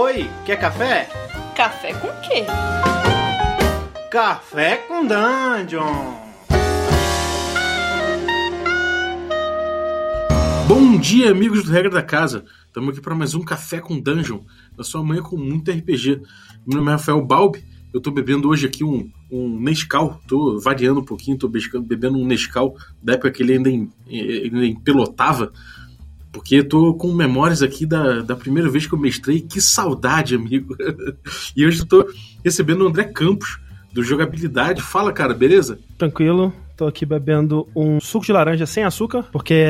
Oi, 0.00 0.30
quer 0.46 0.60
café? 0.60 1.08
Café 1.56 1.92
com 1.92 2.06
quê? 2.20 2.44
Café 4.08 4.76
com 4.76 5.04
Dungeon! 5.04 6.14
Bom 10.68 10.96
dia, 10.98 11.32
amigos 11.32 11.64
do 11.64 11.72
Regra 11.72 11.90
da 11.90 12.00
Casa. 12.00 12.44
Estamos 12.64 12.90
aqui 12.90 13.00
para 13.00 13.16
mais 13.16 13.34
um 13.34 13.42
Café 13.42 13.80
com 13.80 13.98
Dungeon, 13.98 14.38
na 14.76 14.84
sua 14.84 15.02
manhã 15.02 15.20
com 15.20 15.36
muito 15.36 15.68
RPG. 15.68 16.22
Meu 16.64 16.78
nome 16.78 16.90
é 16.90 16.92
Rafael 16.92 17.20
Balbi, 17.26 17.64
eu 17.92 17.98
estou 17.98 18.12
bebendo 18.12 18.48
hoje 18.48 18.68
aqui 18.68 18.84
um, 18.84 19.10
um 19.28 19.58
Nescau, 19.58 20.20
estou 20.22 20.60
variando 20.60 21.00
um 21.00 21.04
pouquinho, 21.04 21.34
estou 21.34 21.50
bebendo 21.50 22.16
um 22.16 22.24
Nescau 22.24 22.76
da 23.02 23.14
época 23.14 23.32
que 23.32 23.42
ele 23.42 23.54
ainda, 23.54 23.68
ainda 23.68 24.64
empelotava, 24.64 25.52
porque 26.32 26.56
estou 26.56 26.94
com 26.94 27.12
memórias 27.12 27.62
aqui 27.62 27.86
da, 27.86 28.20
da 28.20 28.36
primeira 28.36 28.68
vez 28.68 28.86
que 28.86 28.92
eu 28.92 28.98
mestrei. 28.98 29.40
Que 29.40 29.60
saudade, 29.60 30.34
amigo! 30.34 30.76
e 31.56 31.66
hoje 31.66 31.82
estou 31.82 32.06
recebendo 32.44 32.82
o 32.82 32.88
André 32.88 33.04
Campos, 33.04 33.58
do 33.92 34.02
Jogabilidade. 34.02 34.82
Fala, 34.82 35.12
cara, 35.12 35.34
beleza? 35.34 35.78
Tranquilo. 35.96 36.52
Tô 36.78 36.86
aqui 36.86 37.04
bebendo 37.04 37.66
um 37.74 37.98
suco 38.00 38.24
de 38.24 38.30
laranja 38.30 38.64
sem 38.64 38.84
açúcar, 38.84 39.24
porque 39.32 39.64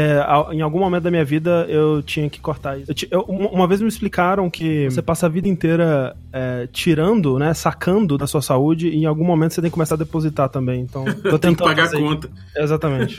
em 0.53 0.61
algum 0.61 0.79
momento 0.79 1.05
da 1.05 1.11
minha 1.11 1.25
vida 1.25 1.65
eu 1.67 2.03
tinha 2.03 2.29
que 2.29 2.39
cortar 2.39 2.79
isso. 2.79 2.93
Eu, 3.11 3.23
uma 3.23 3.67
vez 3.67 3.81
me 3.81 3.89
explicaram 3.89 4.51
que 4.51 4.85
você 4.91 5.01
passa 5.01 5.25
a 5.25 5.29
vida 5.31 5.49
inteira 5.49 6.15
é, 6.31 6.69
tirando, 6.71 7.39
né, 7.39 7.55
sacando 7.55 8.19
da 8.19 8.27
sua 8.27 8.43
saúde, 8.43 8.89
e 8.89 8.97
em 8.97 9.07
algum 9.07 9.25
momento 9.25 9.55
você 9.55 9.63
tem 9.63 9.71
que 9.71 9.75
começar 9.75 9.95
a 9.95 9.99
depositar 9.99 10.51
também. 10.51 10.83
Então, 10.83 11.07
tô 11.31 11.39
tem 11.39 11.55
que 11.55 11.65
pagar 11.65 11.87
a 11.87 11.99
conta. 11.99 12.29
Exatamente. 12.55 13.17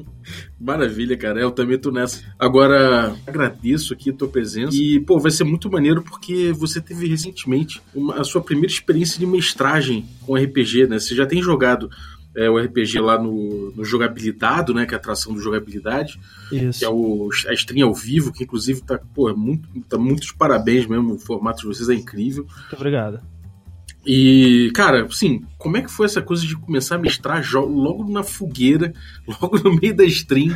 Maravilha, 0.58 1.14
cara. 1.14 1.38
Eu 1.38 1.50
também 1.50 1.78
tô 1.78 1.90
nessa. 1.90 2.24
Agora, 2.38 3.14
agradeço 3.26 3.92
aqui 3.92 4.08
a 4.08 4.14
tua 4.14 4.28
presença. 4.28 4.74
E, 4.74 5.00
pô, 5.00 5.18
vai 5.18 5.30
ser 5.30 5.44
muito 5.44 5.70
maneiro 5.70 6.02
porque 6.02 6.50
você 6.52 6.80
teve 6.80 7.06
recentemente 7.06 7.78
uma, 7.94 8.22
a 8.22 8.24
sua 8.24 8.40
primeira 8.40 8.72
experiência 8.72 9.18
de 9.18 9.26
mestragem 9.26 10.06
com 10.24 10.34
RPG, 10.34 10.86
né? 10.86 10.98
Você 10.98 11.14
já 11.14 11.26
tem 11.26 11.42
jogado 11.42 11.90
é, 12.36 12.48
o 12.48 12.58
RPG 12.58 13.00
lá 13.00 13.20
no, 13.20 13.72
no 13.72 13.84
Jogabilidade, 13.84 14.72
né? 14.72 14.86
Que 14.86 14.94
é 14.94 14.96
a 14.96 15.00
atração 15.00 15.34
do 15.34 15.40
Jogabilidade. 15.40 16.20
Isso. 16.52 16.78
Que 16.78 16.84
é 16.84 16.88
o, 16.88 17.28
a 17.48 17.52
stream 17.54 17.88
ao 17.88 17.94
vivo, 17.94 18.32
que 18.32 18.44
inclusive 18.44 18.82
tá, 18.82 18.98
pô, 19.14 19.28
é 19.28 19.34
muito, 19.34 19.68
tá 19.88 19.98
muitos 19.98 20.32
parabéns 20.32 20.86
mesmo. 20.86 21.14
O 21.14 21.18
formato 21.18 21.60
de 21.60 21.66
vocês 21.66 21.88
é 21.88 21.94
incrível. 21.94 22.44
Muito 22.44 22.76
obrigado. 22.76 23.20
E, 24.06 24.70
cara, 24.74 25.04
assim, 25.04 25.44
como 25.58 25.76
é 25.76 25.82
que 25.82 25.90
foi 25.90 26.06
essa 26.06 26.22
coisa 26.22 26.46
de 26.46 26.56
começar 26.56 26.94
a 26.94 26.98
mestrar 26.98 27.44
logo 27.52 28.10
na 28.10 28.22
fogueira, 28.22 28.92
logo 29.26 29.58
no 29.58 29.74
meio 29.76 29.94
da 29.94 30.04
stream, 30.04 30.54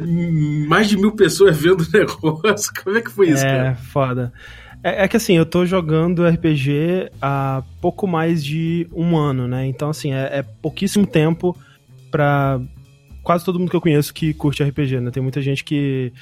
mais 0.68 0.88
de 0.88 0.96
mil 0.96 1.12
pessoas 1.12 1.56
vendo 1.56 1.82
o 1.82 1.90
negócio? 1.90 2.72
Como 2.82 2.96
é 2.96 3.00
que 3.00 3.10
foi 3.10 3.30
isso, 3.30 3.44
é, 3.44 3.50
cara? 3.50 3.68
É, 3.68 3.74
foda. 3.74 4.32
É, 4.82 5.04
é, 5.04 5.08
que 5.08 5.16
assim, 5.16 5.36
eu 5.36 5.44
tô 5.44 5.66
jogando 5.66 6.26
RPG 6.26 7.10
há 7.20 7.62
pouco 7.80 8.06
mais 8.06 8.42
de 8.42 8.88
um 8.92 9.16
ano, 9.16 9.46
né? 9.46 9.66
Então, 9.66 9.90
assim, 9.90 10.12
é, 10.12 10.38
é 10.38 10.42
pouquíssimo 10.42 11.06
tempo 11.06 11.56
pra 12.10 12.60
quase 13.22 13.44
todo 13.44 13.58
mundo 13.58 13.70
que 13.70 13.76
eu 13.76 13.80
conheço 13.80 14.12
que 14.14 14.32
curte 14.32 14.62
RPG, 14.62 15.00
né? 15.00 15.10
Tem 15.10 15.22
muita 15.22 15.42
gente 15.42 15.62
que 15.64 16.12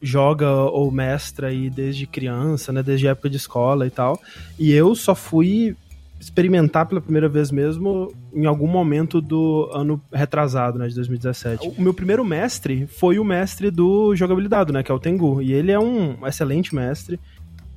joga 0.00 0.50
ou 0.50 0.90
mestra 0.90 1.48
aí 1.48 1.70
desde 1.70 2.06
criança, 2.06 2.72
né? 2.72 2.82
Desde 2.82 3.06
época 3.06 3.28
de 3.28 3.36
escola 3.36 3.86
e 3.86 3.90
tal. 3.90 4.20
E 4.58 4.72
eu 4.72 4.94
só 4.94 5.14
fui 5.14 5.76
experimentar 6.18 6.86
pela 6.86 7.00
primeira 7.00 7.28
vez 7.28 7.50
mesmo 7.50 8.12
em 8.32 8.46
algum 8.46 8.68
momento 8.68 9.20
do 9.20 9.68
ano 9.72 10.00
retrasado, 10.12 10.78
né, 10.78 10.86
de 10.86 10.94
2017. 10.94 11.74
O 11.76 11.82
meu 11.82 11.92
primeiro 11.92 12.24
mestre 12.24 12.86
foi 12.86 13.18
o 13.18 13.24
mestre 13.24 13.72
do 13.72 14.14
jogabilidade, 14.14 14.72
né, 14.72 14.84
que 14.84 14.92
é 14.92 14.94
o 14.94 15.00
Tengu, 15.00 15.42
e 15.42 15.52
ele 15.52 15.72
é 15.72 15.80
um 15.80 16.24
excelente 16.24 16.72
mestre 16.76 17.18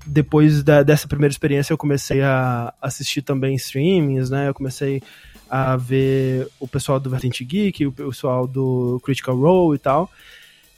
depois 0.06 0.64
da, 0.64 0.84
dessa 0.84 1.08
primeira 1.08 1.32
experiência 1.32 1.74
eu 1.74 1.78
comecei 1.78 2.22
a 2.22 2.74
assistir 2.82 3.22
também 3.22 3.56
streamings, 3.56 4.30
né? 4.30 4.50
Eu 4.50 4.54
comecei 4.54 5.02
a 5.50 5.76
ver 5.76 6.48
o 6.60 6.68
pessoal 6.68 7.00
do 7.00 7.10
Vertente 7.10 7.44
Geek, 7.44 7.86
o 7.86 7.92
pessoal 7.92 8.48
do 8.48 9.00
Critical 9.04 9.38
Role 9.38 9.76
e 9.76 9.80
tal. 9.80 10.12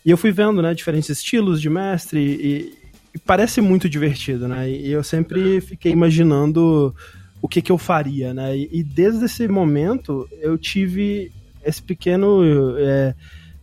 E 0.05 0.11
eu 0.11 0.17
fui 0.17 0.31
vendo, 0.31 0.61
né, 0.61 0.73
diferentes 0.73 1.09
estilos 1.09 1.61
de 1.61 1.69
mestre 1.69 2.19
e, 2.19 2.73
e 3.13 3.19
parece 3.19 3.59
muito 3.59 3.89
divertido, 3.89 4.47
né? 4.47 4.69
E 4.69 4.89
eu 4.89 5.03
sempre 5.03 5.59
fiquei 5.61 5.91
imaginando 5.91 6.95
o 7.41 7.47
que, 7.47 7.61
que 7.61 7.71
eu 7.71 7.77
faria, 7.77 8.33
né? 8.33 8.57
E, 8.57 8.69
e 8.71 8.83
desde 8.83 9.25
esse 9.25 9.47
momento 9.47 10.27
eu 10.39 10.57
tive 10.57 11.31
esse 11.63 11.81
pequeno 11.81 12.41
é, 12.77 13.15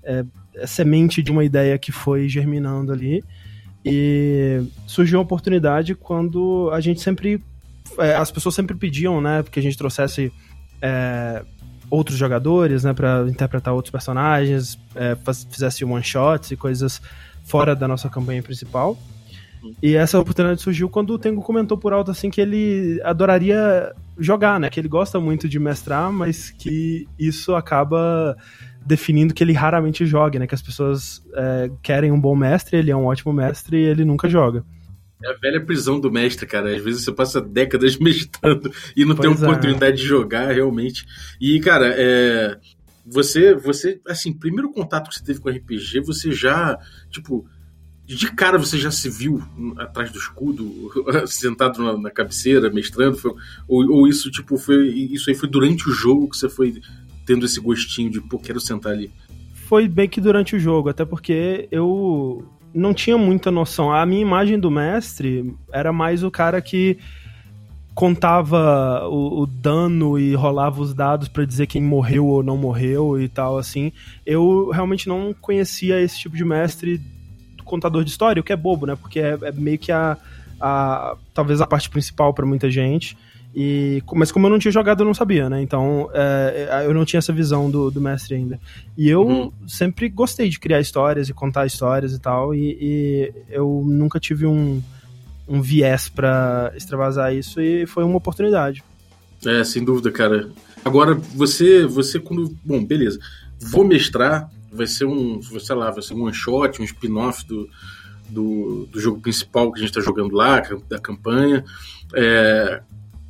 é, 0.02 0.24
semente 0.66 1.22
de 1.22 1.30
uma 1.30 1.44
ideia 1.44 1.78
que 1.78 1.90
foi 1.90 2.28
germinando 2.28 2.92
ali. 2.92 3.24
E 3.84 4.62
surgiu 4.86 5.18
uma 5.18 5.24
oportunidade 5.24 5.94
quando 5.94 6.70
a 6.72 6.80
gente 6.80 7.00
sempre. 7.00 7.42
É, 7.98 8.14
as 8.14 8.30
pessoas 8.30 8.54
sempre 8.54 8.74
pediam, 8.74 9.20
né, 9.20 9.44
que 9.50 9.60
a 9.60 9.62
gente 9.62 9.76
trouxesse 9.76 10.32
é, 10.80 11.44
outros 11.90 12.16
jogadores, 12.16 12.82
né, 12.82 12.94
para 12.94 13.26
interpretar 13.28 13.74
outros 13.74 13.92
personagens, 13.92 14.78
é, 14.94 15.16
fizesse 15.50 15.84
one-shots 15.84 16.50
e 16.50 16.56
coisas 16.56 17.00
fora 17.44 17.76
da 17.76 17.86
nossa 17.86 18.08
campanha 18.08 18.42
principal. 18.42 18.98
E 19.82 19.94
essa 19.94 20.18
oportunidade 20.18 20.60
surgiu 20.60 20.88
quando 20.88 21.10
o 21.10 21.18
Tengo 21.18 21.40
comentou 21.40 21.78
por 21.78 21.92
alto 21.92 22.10
assim 22.10 22.30
que 22.30 22.40
ele 22.40 23.00
adoraria 23.02 23.92
jogar, 24.18 24.60
né? 24.60 24.68
Que 24.68 24.78
ele 24.80 24.88
gosta 24.88 25.18
muito 25.18 25.48
de 25.48 25.58
mestrar, 25.58 26.12
mas 26.12 26.50
que 26.50 27.08
isso 27.18 27.54
acaba 27.54 28.36
definindo 28.86 29.34
que 29.34 29.42
ele 29.42 29.52
raramente 29.52 30.04
joga, 30.06 30.38
né? 30.38 30.46
Que 30.46 30.54
as 30.54 30.62
pessoas 30.62 31.24
é, 31.34 31.70
querem 31.82 32.12
um 32.12 32.20
bom 32.20 32.36
mestre, 32.36 32.76
ele 32.76 32.90
é 32.90 32.96
um 32.96 33.06
ótimo 33.06 33.32
mestre 33.32 33.76
e 33.76 33.84
ele 33.84 34.04
nunca 34.04 34.28
joga. 34.28 34.64
É 35.22 35.30
a 35.30 35.36
velha 35.38 35.64
prisão 35.64 35.98
do 35.98 36.12
mestre, 36.12 36.46
cara. 36.46 36.74
Às 36.76 36.82
vezes 36.82 37.02
você 37.02 37.12
passa 37.12 37.40
décadas 37.40 37.96
mestrando 37.98 38.70
e 38.96 39.04
não 39.04 39.16
pois 39.16 39.36
tem 39.36 39.44
é. 39.44 39.48
oportunidade 39.48 39.96
de 39.96 40.04
jogar, 40.04 40.52
realmente. 40.52 41.06
E, 41.40 41.58
cara, 41.60 41.94
é... 41.96 42.58
você, 43.06 43.54
você, 43.54 44.00
assim, 44.06 44.32
primeiro 44.32 44.70
contato 44.70 45.08
que 45.08 45.14
você 45.14 45.24
teve 45.24 45.40
com 45.40 45.48
RPG, 45.48 46.00
você 46.00 46.30
já, 46.30 46.78
tipo, 47.10 47.46
de 48.06 48.30
cara 48.32 48.58
você 48.58 48.76
já 48.76 48.90
se 48.90 49.08
viu 49.08 49.42
atrás 49.78 50.10
do 50.10 50.18
escudo, 50.18 50.90
sentado 51.26 51.82
na, 51.82 51.96
na 51.96 52.10
cabeceira, 52.10 52.70
mestrando? 52.70 53.16
Foi, 53.16 53.32
ou, 53.66 53.90
ou, 53.90 54.06
isso, 54.06 54.30
tipo, 54.30 54.58
foi. 54.58 54.88
Isso 54.88 55.30
aí 55.30 55.36
foi 55.36 55.48
durante 55.48 55.88
o 55.88 55.92
jogo 55.92 56.28
que 56.28 56.36
você 56.36 56.48
foi 56.48 56.80
tendo 57.24 57.44
esse 57.44 57.60
gostinho 57.60 58.10
de, 58.10 58.20
pô, 58.20 58.38
quero 58.38 58.60
sentar 58.60 58.92
ali? 58.92 59.10
Foi 59.52 59.88
bem 59.88 60.08
que 60.08 60.20
durante 60.20 60.56
o 60.56 60.60
jogo, 60.60 60.88
até 60.88 61.04
porque 61.04 61.68
eu 61.70 62.44
não 62.74 62.92
tinha 62.92 63.16
muita 63.16 63.50
noção. 63.50 63.92
A 63.92 64.04
minha 64.04 64.20
imagem 64.20 64.58
do 64.58 64.70
mestre 64.70 65.54
era 65.72 65.92
mais 65.92 66.22
o 66.22 66.30
cara 66.30 66.60
que 66.60 66.98
contava 67.94 69.08
o, 69.08 69.42
o 69.42 69.46
dano 69.46 70.18
e 70.18 70.34
rolava 70.34 70.82
os 70.82 70.92
dados 70.92 71.28
para 71.28 71.44
dizer 71.44 71.68
quem 71.68 71.80
morreu 71.80 72.26
ou 72.26 72.42
não 72.42 72.56
morreu 72.56 73.20
e 73.20 73.28
tal, 73.28 73.56
assim. 73.56 73.92
Eu 74.26 74.70
realmente 74.70 75.08
não 75.08 75.32
conhecia 75.32 76.00
esse 76.00 76.18
tipo 76.18 76.36
de 76.36 76.44
mestre 76.44 77.00
contador 77.64 78.04
de 78.04 78.10
história, 78.10 78.40
o 78.40 78.44
que 78.44 78.52
é 78.52 78.56
bobo, 78.56 78.86
né? 78.86 78.96
Porque 78.96 79.20
é, 79.20 79.38
é 79.40 79.52
meio 79.52 79.78
que 79.78 79.92
a, 79.92 80.18
a 80.60 81.16
talvez 81.32 81.60
a 81.60 81.66
parte 81.66 81.88
principal 81.88 82.34
para 82.34 82.44
muita 82.44 82.68
gente. 82.68 83.16
E, 83.56 84.02
mas 84.12 84.32
como 84.32 84.46
eu 84.46 84.50
não 84.50 84.58
tinha 84.58 84.72
jogado, 84.72 85.02
eu 85.02 85.06
não 85.06 85.14
sabia, 85.14 85.48
né? 85.48 85.62
Então 85.62 86.10
é, 86.12 86.68
é, 86.70 86.86
eu 86.86 86.92
não 86.92 87.04
tinha 87.04 87.18
essa 87.18 87.32
visão 87.32 87.70
do, 87.70 87.90
do 87.90 88.00
mestre 88.00 88.34
ainda. 88.34 88.58
E 88.96 89.08
eu 89.08 89.22
uhum. 89.22 89.52
sempre 89.68 90.08
gostei 90.08 90.48
de 90.48 90.58
criar 90.58 90.80
histórias 90.80 91.28
e 91.28 91.32
contar 91.32 91.64
histórias 91.64 92.12
e 92.12 92.18
tal, 92.18 92.54
e, 92.54 92.76
e 92.80 93.32
eu 93.48 93.84
nunca 93.86 94.18
tive 94.18 94.44
um, 94.44 94.82
um 95.46 95.62
viés 95.62 96.08
para 96.08 96.72
extravasar 96.74 97.34
isso 97.34 97.60
e 97.60 97.86
foi 97.86 98.02
uma 98.02 98.16
oportunidade. 98.16 98.82
É, 99.46 99.62
sem 99.62 99.84
dúvida, 99.84 100.10
cara. 100.10 100.50
Agora, 100.84 101.14
você, 101.14 101.86
você 101.86 102.18
quando. 102.18 102.56
Bom, 102.64 102.84
beleza. 102.84 103.20
Vou 103.60 103.84
mestrar, 103.84 104.50
vai 104.72 104.86
ser 104.86 105.04
um, 105.04 105.40
sei 105.42 105.76
lá, 105.76 105.90
vai 105.90 106.02
ser 106.02 106.14
um 106.14 106.24
one 106.24 106.34
shot, 106.34 106.82
um 106.82 106.84
spin-off 106.84 107.46
do, 107.46 107.68
do, 108.28 108.86
do, 108.90 109.00
jogo 109.00 109.20
principal 109.20 109.70
que 109.70 109.78
a 109.78 109.80
gente 109.80 109.90
está 109.90 110.00
jogando 110.00 110.34
lá, 110.34 110.60
da 110.88 110.98
campanha. 110.98 111.64
É, 112.14 112.82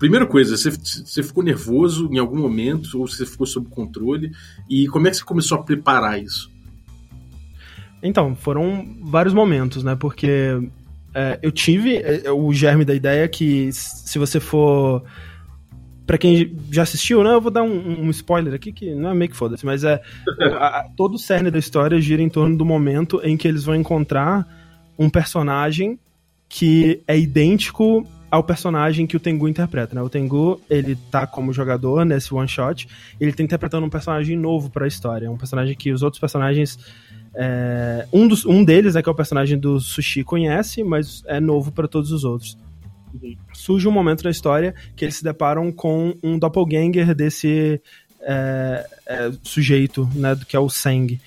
Primeira 0.04 0.26
coisa, 0.26 0.54
você, 0.54 0.70
você 0.70 1.22
ficou 1.22 1.42
nervoso 1.42 2.10
em 2.12 2.18
algum 2.18 2.38
momento 2.38 3.00
ou 3.00 3.08
você 3.08 3.24
ficou 3.24 3.46
sob 3.46 3.70
controle? 3.70 4.32
E 4.68 4.86
como 4.88 5.08
é 5.08 5.10
que 5.10 5.16
você 5.16 5.24
começou 5.24 5.56
a 5.56 5.62
preparar 5.62 6.22
isso? 6.22 6.52
Então, 8.02 8.36
foram 8.36 8.98
vários 9.00 9.32
momentos, 9.32 9.82
né? 9.82 9.96
Porque 9.96 10.60
é, 11.14 11.38
eu 11.40 11.50
tive 11.50 11.96
é, 11.96 12.30
o 12.30 12.52
germe 12.52 12.84
da 12.84 12.94
ideia 12.94 13.26
que 13.26 13.72
se 13.72 14.18
você 14.18 14.38
for 14.38 15.02
para 16.06 16.18
quem 16.18 16.54
já 16.70 16.82
assistiu, 16.82 17.24
né, 17.24 17.30
eu 17.30 17.40
vou 17.40 17.50
dar 17.50 17.62
um, 17.62 18.02
um, 18.02 18.10
spoiler 18.10 18.52
aqui 18.52 18.72
que 18.72 18.94
não 18.94 19.08
é 19.08 19.14
meio 19.14 19.30
que 19.30 19.36
foda-se, 19.38 19.64
mas 19.64 19.84
é 19.84 20.02
a, 20.58 20.80
a, 20.80 20.88
todo 20.94 21.14
o 21.14 21.18
cerne 21.18 21.50
da 21.50 21.58
história 21.58 21.98
gira 21.98 22.20
em 22.20 22.28
torno 22.28 22.58
do 22.58 22.64
momento 22.66 23.22
em 23.24 23.38
que 23.38 23.48
eles 23.48 23.64
vão 23.64 23.74
encontrar 23.74 24.46
um 24.98 25.08
personagem 25.08 25.98
que 26.46 27.02
é 27.08 27.18
idêntico 27.18 28.06
ao 28.34 28.42
personagem 28.42 29.06
que 29.06 29.16
o 29.16 29.20
Tengu 29.20 29.48
interpreta, 29.48 29.94
né? 29.94 30.02
O 30.02 30.08
Tengu, 30.08 30.60
ele 30.68 30.96
tá 31.08 31.24
como 31.24 31.52
jogador 31.52 32.04
nesse 32.04 32.34
one 32.34 32.48
shot, 32.48 32.88
ele 33.20 33.32
tá 33.32 33.44
interpretando 33.44 33.86
um 33.86 33.88
personagem 33.88 34.36
novo 34.36 34.68
para 34.70 34.86
a 34.86 34.88
história, 34.88 35.30
um 35.30 35.36
personagem 35.36 35.76
que 35.76 35.92
os 35.92 36.02
outros 36.02 36.18
personagens 36.18 36.76
é, 37.32 38.08
um, 38.12 38.26
dos, 38.26 38.44
um 38.44 38.64
deles, 38.64 38.96
né, 38.96 39.02
que 39.02 39.08
é 39.08 39.12
o 39.12 39.14
personagem 39.14 39.56
do 39.56 39.78
Sushi, 39.78 40.24
conhece, 40.24 40.82
mas 40.82 41.22
é 41.26 41.38
novo 41.38 41.70
para 41.70 41.86
todos 41.86 42.10
os 42.10 42.24
outros. 42.24 42.58
surge 43.52 43.86
um 43.86 43.92
momento 43.92 44.24
na 44.24 44.30
história 44.30 44.74
que 44.96 45.04
eles 45.04 45.14
se 45.14 45.22
deparam 45.22 45.70
com 45.70 46.16
um 46.20 46.36
doppelganger 46.36 47.14
desse 47.14 47.80
é, 48.20 48.86
é, 49.06 49.32
sujeito, 49.44 50.10
né, 50.12 50.36
que 50.48 50.56
é 50.56 50.60
o 50.60 50.68
Seng 50.68 51.20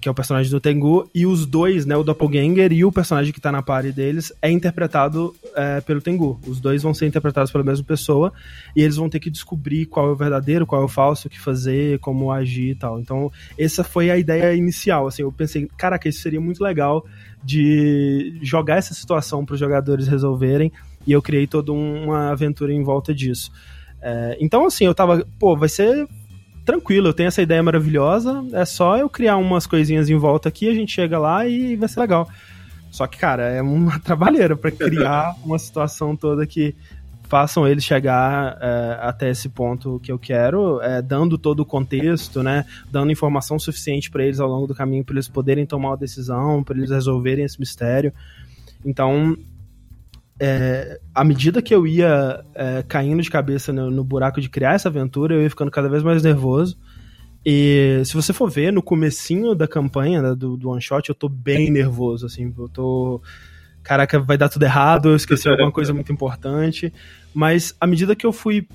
que 0.00 0.08
é 0.08 0.10
o 0.10 0.14
personagem 0.14 0.50
do 0.50 0.58
Tengu, 0.58 1.08
e 1.14 1.26
os 1.26 1.44
dois, 1.44 1.84
né, 1.84 1.94
o 1.94 2.02
Doppelganger 2.02 2.72
e 2.72 2.84
o 2.84 2.90
personagem 2.90 3.32
que 3.32 3.40
tá 3.40 3.52
na 3.52 3.62
party 3.62 3.92
deles, 3.92 4.32
é 4.40 4.50
interpretado 4.50 5.34
é, 5.54 5.80
pelo 5.82 6.00
Tengu. 6.00 6.40
Os 6.46 6.58
dois 6.58 6.82
vão 6.82 6.94
ser 6.94 7.06
interpretados 7.06 7.52
pela 7.52 7.62
mesma 7.62 7.84
pessoa, 7.84 8.32
e 8.74 8.82
eles 8.82 8.96
vão 8.96 9.10
ter 9.10 9.20
que 9.20 9.28
descobrir 9.28 9.84
qual 9.84 10.08
é 10.08 10.12
o 10.12 10.16
verdadeiro, 10.16 10.66
qual 10.66 10.80
é 10.80 10.84
o 10.84 10.88
falso, 10.88 11.28
o 11.28 11.30
que 11.30 11.38
fazer, 11.38 11.98
como 11.98 12.32
agir 12.32 12.70
e 12.70 12.74
tal. 12.74 12.98
Então, 12.98 13.30
essa 13.58 13.84
foi 13.84 14.10
a 14.10 14.16
ideia 14.16 14.54
inicial, 14.54 15.06
assim, 15.06 15.20
eu 15.20 15.30
pensei, 15.30 15.68
caraca, 15.76 16.08
isso 16.08 16.20
seria 16.20 16.40
muito 16.40 16.64
legal 16.64 17.04
de 17.44 18.38
jogar 18.40 18.76
essa 18.76 18.94
situação 18.94 19.44
para 19.44 19.54
os 19.54 19.60
jogadores 19.60 20.08
resolverem, 20.08 20.72
e 21.06 21.12
eu 21.12 21.20
criei 21.20 21.46
toda 21.46 21.72
uma 21.72 22.30
aventura 22.30 22.72
em 22.72 22.82
volta 22.82 23.14
disso. 23.14 23.52
É, 24.00 24.38
então, 24.40 24.64
assim, 24.64 24.86
eu 24.86 24.94
tava, 24.94 25.26
pô, 25.38 25.54
vai 25.56 25.68
ser 25.68 26.08
tranquilo, 26.64 27.08
eu 27.08 27.12
tenho 27.12 27.28
essa 27.28 27.42
ideia 27.42 27.62
maravilhosa, 27.62 28.44
é 28.52 28.64
só 28.64 28.96
eu 28.96 29.08
criar 29.08 29.36
umas 29.36 29.66
coisinhas 29.66 30.08
em 30.08 30.16
volta 30.16 30.48
aqui, 30.48 30.68
a 30.68 30.74
gente 30.74 30.92
chega 30.92 31.18
lá 31.18 31.46
e 31.46 31.76
vai 31.76 31.88
ser 31.88 32.00
legal. 32.00 32.28
Só 32.90 33.06
que, 33.06 33.18
cara, 33.18 33.44
é 33.44 33.62
uma 33.62 33.98
trabalheira 34.00 34.56
para 34.56 34.70
criar 34.70 35.34
uma 35.44 35.58
situação 35.58 36.16
toda 36.16 36.46
que 36.46 36.74
façam 37.28 37.66
eles 37.66 37.84
chegar 37.84 38.58
é, 38.60 38.98
até 39.02 39.30
esse 39.30 39.48
ponto 39.48 40.00
que 40.02 40.10
eu 40.10 40.18
quero, 40.18 40.80
é, 40.82 41.00
dando 41.00 41.38
todo 41.38 41.60
o 41.60 41.64
contexto, 41.64 42.42
né, 42.42 42.66
dando 42.90 43.12
informação 43.12 43.56
suficiente 43.56 44.10
para 44.10 44.24
eles 44.24 44.40
ao 44.40 44.48
longo 44.48 44.66
do 44.66 44.74
caminho 44.74 45.04
para 45.04 45.14
eles 45.14 45.28
poderem 45.28 45.64
tomar 45.64 45.90
uma 45.90 45.96
decisão, 45.96 46.64
para 46.64 46.76
eles 46.76 46.90
resolverem 46.90 47.44
esse 47.44 47.60
mistério. 47.60 48.12
Então, 48.84 49.36
é, 50.42 50.98
à 51.14 51.22
medida 51.22 51.60
que 51.60 51.74
eu 51.74 51.86
ia 51.86 52.42
é, 52.54 52.82
caindo 52.88 53.20
de 53.20 53.30
cabeça 53.30 53.74
no, 53.74 53.90
no, 53.90 54.02
buraco 54.02 54.40
de 54.40 54.48
criar 54.48 54.72
essa 54.72 54.88
aventura, 54.88 55.34
eu 55.34 55.42
ia 55.42 55.50
ficando 55.50 55.70
cada 55.70 55.86
vez 55.86 56.02
mais 56.02 56.22
nervoso. 56.22 56.78
E 57.44 58.00
se 58.06 58.14
você 58.14 58.32
for 58.32 58.50
ver, 58.50 58.72
no 58.72 58.82
comecinho 58.82 59.54
da 59.54 59.68
campanha, 59.68 60.22
né, 60.22 60.34
do, 60.34 60.56
do 60.56 60.70
one 60.70 60.80
shot, 60.80 61.06
eu 61.10 61.14
tô 61.14 61.28
bem 61.28 61.70
nervoso, 61.70 62.24
assim, 62.24 62.54
eu 62.56 62.68
tô... 62.70 63.20
Caraca, 63.82 64.18
vai 64.18 64.38
dar 64.38 64.48
tudo 64.48 64.62
errado, 64.62 65.10
eu 65.10 65.16
esqueci 65.16 65.46
alguma 65.46 65.70
coisa 65.70 65.92
muito 65.92 66.10
importante. 66.10 66.90
Mas 67.34 67.74
à 67.78 67.86
medida 67.86 68.16
que 68.16 68.24
eu 68.24 68.32
fui... 68.32 68.66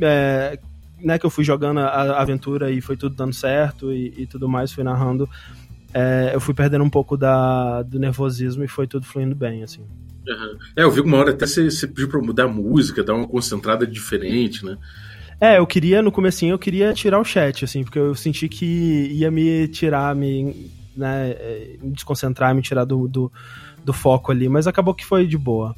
É, 0.00 0.58
né, 1.00 1.16
que 1.16 1.26
eu 1.26 1.30
fui 1.30 1.44
jogando 1.44 1.78
a, 1.78 2.20
aventura 2.20 2.72
e 2.72 2.80
foi 2.80 2.96
tudo 2.96 3.14
dando 3.14 3.32
certo 3.32 3.92
e, 3.92 4.14
e 4.16 4.26
tudo 4.26 4.48
mais, 4.48 4.72
fui 4.72 4.82
narrando, 4.82 5.28
é, 5.94 6.32
eu 6.34 6.40
fui 6.40 6.54
perdendo 6.54 6.82
um 6.82 6.90
pouco 6.90 7.16
da, 7.16 7.82
do 7.82 8.00
nervosismo 8.00 8.64
e 8.64 8.68
foi 8.68 8.88
tudo 8.88 9.06
fluindo 9.06 9.36
bem, 9.36 9.62
assim. 9.62 9.84
Uhum. 10.28 10.58
É, 10.76 10.82
eu 10.82 10.90
vi 10.90 11.00
uma 11.00 11.16
hora 11.16 11.30
até 11.30 11.46
você, 11.46 11.70
você 11.70 11.86
pediu 11.86 12.08
pra 12.08 12.20
mudar 12.20 12.44
a 12.44 12.48
música, 12.48 13.02
dar 13.02 13.14
uma 13.14 13.26
concentrada 13.26 13.86
diferente, 13.86 14.64
né? 14.64 14.76
É, 15.40 15.58
eu 15.58 15.66
queria, 15.66 16.02
no 16.02 16.12
comecinho, 16.12 16.52
eu 16.52 16.58
queria 16.58 16.92
tirar 16.92 17.20
o 17.20 17.24
chat, 17.24 17.64
assim, 17.64 17.84
porque 17.84 17.98
eu 17.98 18.14
senti 18.14 18.48
que 18.48 19.08
ia 19.12 19.30
me 19.30 19.68
tirar, 19.68 20.14
me, 20.14 20.70
né, 20.96 21.36
me 21.80 21.92
desconcentrar, 21.92 22.54
me 22.54 22.60
tirar 22.60 22.84
do, 22.84 23.06
do, 23.06 23.32
do 23.84 23.92
foco 23.92 24.32
ali, 24.32 24.48
mas 24.48 24.66
acabou 24.66 24.94
que 24.94 25.06
foi 25.06 25.26
de 25.26 25.38
boa. 25.38 25.74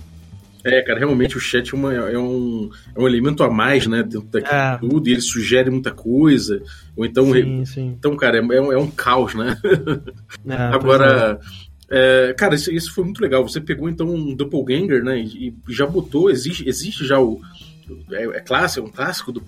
É, 0.64 0.82
cara, 0.82 0.98
realmente 0.98 1.36
o 1.36 1.40
chat 1.40 1.72
é, 1.72 1.76
uma, 1.76 1.94
é, 1.94 2.18
um, 2.18 2.70
é 2.94 3.00
um 3.00 3.06
elemento 3.06 3.42
a 3.42 3.50
mais, 3.50 3.86
né, 3.86 4.02
dentro 4.02 4.28
daquilo 4.28 4.54
é. 4.54 4.78
tudo, 4.78 5.08
e 5.08 5.12
ele 5.12 5.20
sugere 5.20 5.70
muita 5.70 5.90
coisa, 5.90 6.62
ou 6.96 7.04
então... 7.04 7.30
Sim, 7.32 7.64
sim. 7.66 7.94
Então, 7.98 8.16
cara, 8.16 8.38
é, 8.38 8.40
é, 8.40 8.60
um, 8.60 8.72
é 8.72 8.78
um 8.78 8.90
caos, 8.90 9.34
né? 9.34 9.58
É, 10.46 10.56
Agora, 10.72 11.38
é, 11.90 12.32
cara, 12.34 12.54
isso, 12.54 12.70
isso, 12.70 12.94
foi 12.94 13.02
muito 13.02 13.20
legal. 13.20 13.46
Você 13.46 13.60
pegou 13.60 13.88
então 13.88 14.08
um 14.08 14.34
doppelganger, 14.34 15.02
né? 15.02 15.20
E, 15.20 15.48
e 15.48 15.54
já 15.72 15.84
botou, 15.84 16.30
existe, 16.30 16.66
existe 16.68 17.04
já 17.04 17.20
o. 17.20 17.40
É, 18.12 18.24
é 18.24 18.40
clássico, 18.40 18.86
é 18.86 18.88
um 18.88 18.92
clássico 18.92 19.32
do 19.32 19.42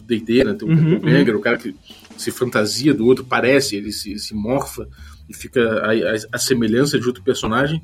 DD, 0.00 0.44
né? 0.44 0.52
Tem 0.52 0.68
um 0.68 0.72
uhum, 0.72 0.90
doppelganger, 0.94 1.34
uhum. 1.34 1.40
o 1.40 1.42
cara 1.42 1.56
que 1.56 1.74
se 2.18 2.30
fantasia 2.30 2.92
do 2.92 3.06
outro, 3.06 3.24
parece, 3.24 3.76
ele 3.76 3.92
se, 3.92 4.18
se 4.18 4.34
morfa 4.34 4.86
e 5.28 5.34
fica 5.34 5.60
a, 5.60 5.92
a, 5.92 6.16
a, 6.32 6.38
semelhança 6.38 6.98
de 6.98 7.06
outro 7.06 7.22
personagem. 7.22 7.80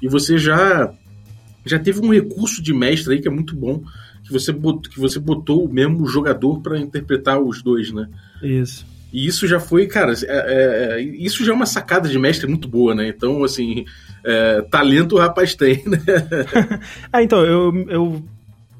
E 0.00 0.08
você 0.08 0.36
já 0.36 0.92
já 1.64 1.78
teve 1.78 2.00
um 2.00 2.12
recurso 2.12 2.62
de 2.62 2.74
mestre 2.74 3.14
aí 3.14 3.22
que 3.22 3.28
é 3.28 3.30
muito 3.30 3.56
bom, 3.56 3.82
que 4.22 4.30
você 4.30 4.52
botou, 4.52 4.92
que 4.92 5.00
você 5.00 5.18
botou 5.18 5.64
o 5.64 5.72
mesmo 5.72 6.06
jogador 6.06 6.60
para 6.60 6.78
interpretar 6.78 7.40
os 7.40 7.62
dois, 7.62 7.90
né? 7.90 8.10
Isso. 8.42 8.84
E 9.14 9.28
isso 9.28 9.46
já 9.46 9.60
foi, 9.60 9.86
cara, 9.86 10.12
é, 10.12 10.26
é, 10.26 10.98
é, 10.98 11.00
isso 11.00 11.44
já 11.44 11.52
é 11.52 11.54
uma 11.54 11.66
sacada 11.66 12.08
de 12.08 12.18
mestre 12.18 12.48
muito 12.48 12.66
boa, 12.66 12.96
né? 12.96 13.06
Então, 13.06 13.44
assim, 13.44 13.84
é, 14.24 14.60
talento 14.62 15.14
o 15.14 15.20
rapaz 15.20 15.54
tem, 15.54 15.84
né? 15.86 16.02
é, 17.14 17.22
então, 17.22 17.44
eu, 17.44 17.72
eu 17.88 18.24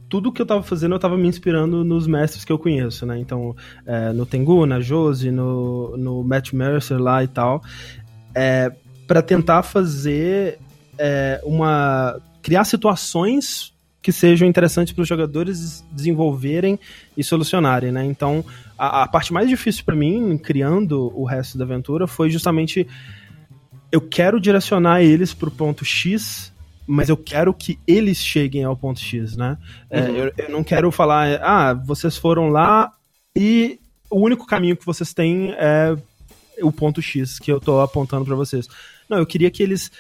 tudo 0.09 0.33
que 0.33 0.43
eu 0.43 0.47
tava 0.47 0.65
fazendo, 0.65 0.97
eu 0.97 0.99
tava 0.99 1.17
me 1.17 1.29
inspirando 1.29 1.85
nos 1.85 2.09
mestres 2.09 2.45
que 2.45 2.51
eu 2.51 2.59
conheço, 2.59 3.07
né? 3.07 3.17
Então, 3.17 3.55
é, 3.87 4.13
no 4.13 4.27
Tengu, 4.27 4.67
na 4.67 4.81
Josie, 4.81 5.31
no, 5.31 5.97
no 5.97 6.25
Matt 6.25 6.53
Mercer 6.53 7.01
lá 7.01 7.23
e 7.23 7.29
tal, 7.29 7.63
é, 8.35 8.73
para 9.07 9.23
tentar 9.23 9.63
fazer 9.63 10.59
é, 10.99 11.41
uma. 11.45 12.21
criar 12.43 12.65
situações 12.65 13.73
que 14.03 14.11
sejam 14.11 14.49
interessantes 14.49 14.93
para 14.93 15.03
os 15.03 15.09
jogadores 15.09 15.85
desenvolverem 15.93 16.79
e 17.17 17.23
solucionarem, 17.23 17.93
né? 17.93 18.05
Então, 18.05 18.45
a, 18.79 19.03
a 19.03 19.09
parte 19.09 19.33
mais 19.33 19.49
difícil 19.49 19.85
para 19.85 19.97
mim, 19.97 20.37
criando 20.39 21.13
o 21.15 21.25
resto 21.25 21.57
da 21.59 21.65
aventura, 21.65 22.07
foi 22.07 22.31
justamente 22.31 22.87
eu 23.91 24.01
quero 24.01 24.41
direcionar 24.41 25.03
eles 25.03 25.33
para 25.33 25.49
o 25.49 25.53
ponto 25.53 25.85
X, 25.85 26.53
mas 26.87 27.09
eu 27.09 27.17
quero 27.17 27.55
que 27.55 27.79
eles 27.87 28.19
cheguem 28.19 28.65
ao 28.65 28.77
ponto 28.77 28.99
X, 28.99 29.37
né? 29.37 29.57
É, 29.89 30.01
uhum. 30.01 30.17
eu, 30.17 30.33
eu, 30.37 30.51
não 30.51 30.65
quero 30.65 30.91
falar, 30.91 31.41
ah, 31.43 31.73
vocês 31.75 32.17
foram 32.17 32.49
lá 32.49 32.93
e 33.37 33.79
o 34.11 34.19
único 34.19 34.47
caminho 34.47 34.77
que 34.77 34.85
vocês 34.85 35.15
têm 35.15 35.53
é 35.53 35.97
o 36.61 36.73
ponto 36.73 37.01
X 37.01 37.39
que 37.39 37.51
eu 37.51 37.59
estou 37.59 37.81
apontando 37.81 38.25
para 38.25 38.35
vocês. 38.35 38.69
Não, 39.09 39.19
eu 39.19 39.27
queria 39.27 39.51
que 39.51 39.63
eles 39.63 39.91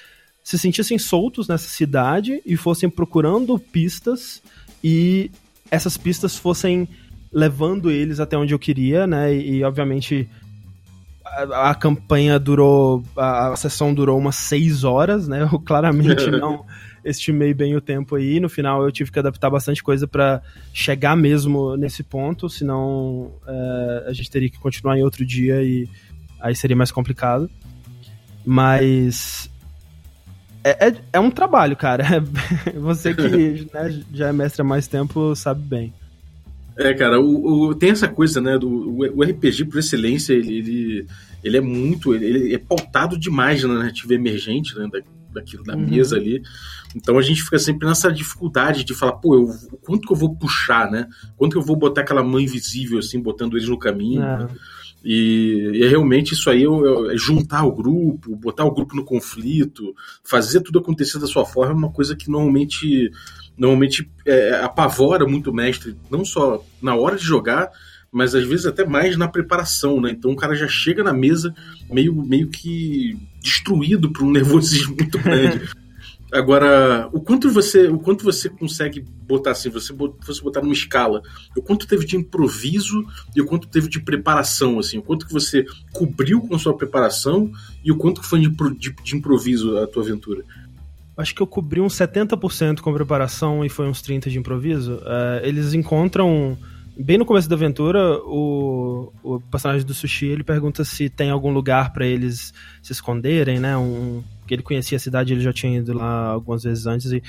se 0.42 0.58
sentissem 0.58 0.98
soltos 0.98 1.48
nessa 1.48 1.68
cidade 1.68 2.42
e 2.44 2.56
fossem 2.56 2.90
procurando 2.90 3.58
pistas 3.58 4.42
e 4.82 5.30
essas 5.70 5.96
pistas 5.96 6.36
fossem 6.36 6.88
levando 7.34 7.90
eles 7.90 8.20
até 8.20 8.38
onde 8.38 8.54
eu 8.54 8.58
queria, 8.58 9.06
né? 9.06 9.34
E, 9.34 9.56
e 9.56 9.64
obviamente 9.64 10.28
a, 11.24 11.70
a, 11.70 11.74
campanha 11.74 12.38
durou, 12.38 13.02
a, 13.16 13.52
a, 13.52 13.56
sessão 13.56 13.92
durou 13.92 14.16
umas 14.16 14.36
seis 14.36 14.84
horas, 14.84 15.26
né? 15.26 15.42
Eu 15.52 15.58
claramente 15.58 16.30
não 16.30 16.64
estimei 17.04 17.52
bem 17.52 17.76
o 17.76 17.80
tempo 17.80 18.14
aí. 18.14 18.40
No 18.40 18.48
final 18.48 18.82
eu 18.82 18.90
tive 18.90 19.12
que 19.12 19.18
adaptar 19.18 19.50
bastante 19.50 19.82
coisa 19.82 20.06
para 20.06 20.40
chegar 20.72 21.14
mesmo 21.14 21.76
nesse 21.76 22.02
ponto, 22.02 22.48
senão 22.48 23.30
é, 23.46 24.04
a 24.06 24.12
gente 24.12 24.30
teria 24.30 24.48
que 24.48 24.58
continuar 24.58 24.96
em 24.96 25.02
outro 25.02 25.26
dia 25.26 25.62
e 25.62 25.86
aí 26.40 26.54
seria 26.54 26.76
mais 26.76 26.90
complicado. 26.90 27.50
Mas 28.46 29.50
é, 30.62 30.88
é, 30.88 30.94
é 31.14 31.20
um 31.20 31.30
trabalho, 31.30 31.76
cara. 31.76 32.04
Você 32.76 33.12
que 33.12 33.66
né, 33.74 34.02
já 34.12 34.28
é 34.28 34.32
mestre 34.32 34.62
há 34.62 34.64
mais 34.64 34.88
tempo 34.88 35.36
sabe 35.36 35.62
bem. 35.62 35.92
É, 36.76 36.92
cara, 36.94 37.20
o, 37.20 37.68
o, 37.68 37.74
tem 37.74 37.90
essa 37.90 38.08
coisa, 38.08 38.40
né? 38.40 38.58
Do, 38.58 38.68
o, 38.68 39.22
RPG, 39.22 39.66
por 39.66 39.78
excelência, 39.78 40.32
ele, 40.32 40.58
ele, 40.58 41.06
ele 41.42 41.56
é 41.56 41.60
muito. 41.60 42.14
Ele, 42.14 42.26
ele, 42.26 42.54
é 42.54 42.58
pautado 42.58 43.18
demais 43.18 43.62
na 43.62 43.74
narrativa 43.74 44.14
emergente, 44.14 44.76
né? 44.76 44.88
Da, 44.90 45.00
daquilo 45.34 45.64
da 45.64 45.74
uhum. 45.74 45.86
mesa 45.86 46.16
ali. 46.16 46.42
Então 46.94 47.18
a 47.18 47.22
gente 47.22 47.42
fica 47.42 47.58
sempre 47.58 47.86
nessa 47.86 48.10
dificuldade 48.10 48.84
de 48.84 48.94
falar, 48.94 49.14
pô, 49.14 49.34
eu, 49.34 49.48
quanto 49.82 50.06
que 50.06 50.12
eu 50.12 50.16
vou 50.16 50.36
puxar, 50.36 50.90
né? 50.90 51.08
Quanto 51.36 51.52
que 51.52 51.58
eu 51.58 51.62
vou 51.62 51.76
botar 51.76 52.02
aquela 52.02 52.22
mão 52.22 52.38
invisível, 52.38 52.98
assim, 52.98 53.20
botando 53.20 53.56
eles 53.56 53.68
no 53.68 53.78
caminho. 53.78 54.22
É. 54.22 54.38
Né? 54.38 54.48
E, 55.04 55.72
e, 55.74 55.84
é 55.84 55.88
realmente 55.88 56.32
isso 56.32 56.48
aí 56.48 56.64
é 56.64 57.16
juntar 57.16 57.64
o 57.64 57.72
grupo, 57.72 58.34
botar 58.36 58.64
o 58.64 58.72
grupo 58.72 58.96
no 58.96 59.04
conflito, 59.04 59.94
fazer 60.24 60.62
tudo 60.62 60.78
acontecer 60.78 61.18
da 61.18 61.26
sua 61.26 61.44
forma 61.44 61.72
é 61.72 61.76
uma 61.76 61.92
coisa 61.92 62.16
que 62.16 62.30
normalmente 62.30 63.10
normalmente 63.56 64.10
é, 64.26 64.56
apavora 64.62 65.26
muito 65.26 65.50
o 65.50 65.54
mestre, 65.54 65.96
não 66.10 66.24
só 66.24 66.64
na 66.82 66.94
hora 66.94 67.16
de 67.16 67.24
jogar, 67.24 67.70
mas 68.10 68.34
às 68.34 68.44
vezes 68.44 68.66
até 68.66 68.84
mais 68.84 69.16
na 69.16 69.26
preparação, 69.26 70.00
né? 70.00 70.10
Então 70.10 70.30
o 70.30 70.36
cara 70.36 70.54
já 70.54 70.68
chega 70.68 71.02
na 71.02 71.12
mesa 71.12 71.54
meio, 71.90 72.14
meio 72.14 72.48
que 72.48 73.16
destruído 73.40 74.12
por 74.12 74.22
um 74.22 74.30
nervosismo 74.32 74.96
muito 74.96 75.18
grande. 75.18 75.68
Agora, 76.32 77.08
o 77.12 77.20
quanto 77.20 77.48
você, 77.48 77.86
o 77.86 77.98
quanto 77.98 78.24
você 78.24 78.48
consegue 78.48 79.00
botar 79.00 79.52
assim, 79.52 79.68
você, 79.68 79.92
você 79.92 80.42
botar 80.42 80.60
numa 80.60 80.72
escala, 80.72 81.22
o 81.56 81.62
quanto 81.62 81.86
teve 81.86 82.04
de 82.04 82.16
improviso 82.16 83.04
e 83.36 83.40
o 83.40 83.46
quanto 83.46 83.68
teve 83.68 83.88
de 83.88 84.00
preparação, 84.00 84.80
assim, 84.80 84.98
o 84.98 85.02
quanto 85.02 85.26
que 85.26 85.32
você 85.32 85.64
cobriu 85.92 86.40
com 86.40 86.56
a 86.56 86.58
sua 86.58 86.76
preparação 86.76 87.52
e 87.84 87.92
o 87.92 87.96
quanto 87.96 88.20
que 88.20 88.26
foi 88.26 88.40
de, 88.40 88.48
de, 88.48 88.92
de 88.92 89.16
improviso 89.16 89.78
a 89.78 89.86
tua 89.86 90.02
aventura? 90.02 90.44
Acho 91.16 91.34
que 91.34 91.40
eu 91.40 91.46
cobri 91.46 91.80
uns 91.80 91.94
70% 91.94 92.80
com 92.80 92.92
preparação 92.92 93.64
e 93.64 93.68
foi 93.68 93.88
uns 93.88 94.02
30% 94.02 94.28
de 94.28 94.38
improviso. 94.38 94.94
Uh, 94.94 95.44
eles 95.44 95.72
encontram 95.72 96.58
bem 96.96 97.18
no 97.18 97.24
começo 97.24 97.48
da 97.48 97.56
aventura, 97.56 98.18
o, 98.24 99.12
o 99.22 99.40
personagem 99.40 99.84
do 99.84 99.92
Sushi 99.92 100.26
ele 100.26 100.44
pergunta 100.44 100.84
se 100.84 101.08
tem 101.08 101.30
algum 101.30 101.52
lugar 101.52 101.92
para 101.92 102.06
eles 102.06 102.52
se 102.82 102.92
esconderem, 102.92 103.58
né? 103.58 103.76
Um, 103.76 104.22
que 104.46 104.54
ele 104.54 104.62
conhecia 104.62 104.96
a 104.96 105.00
cidade, 105.00 105.32
ele 105.32 105.40
já 105.40 105.52
tinha 105.52 105.78
ido 105.78 105.92
lá 105.92 106.28
algumas 106.28 106.62
vezes 106.62 106.86
antes 106.86 107.10
e 107.10 107.22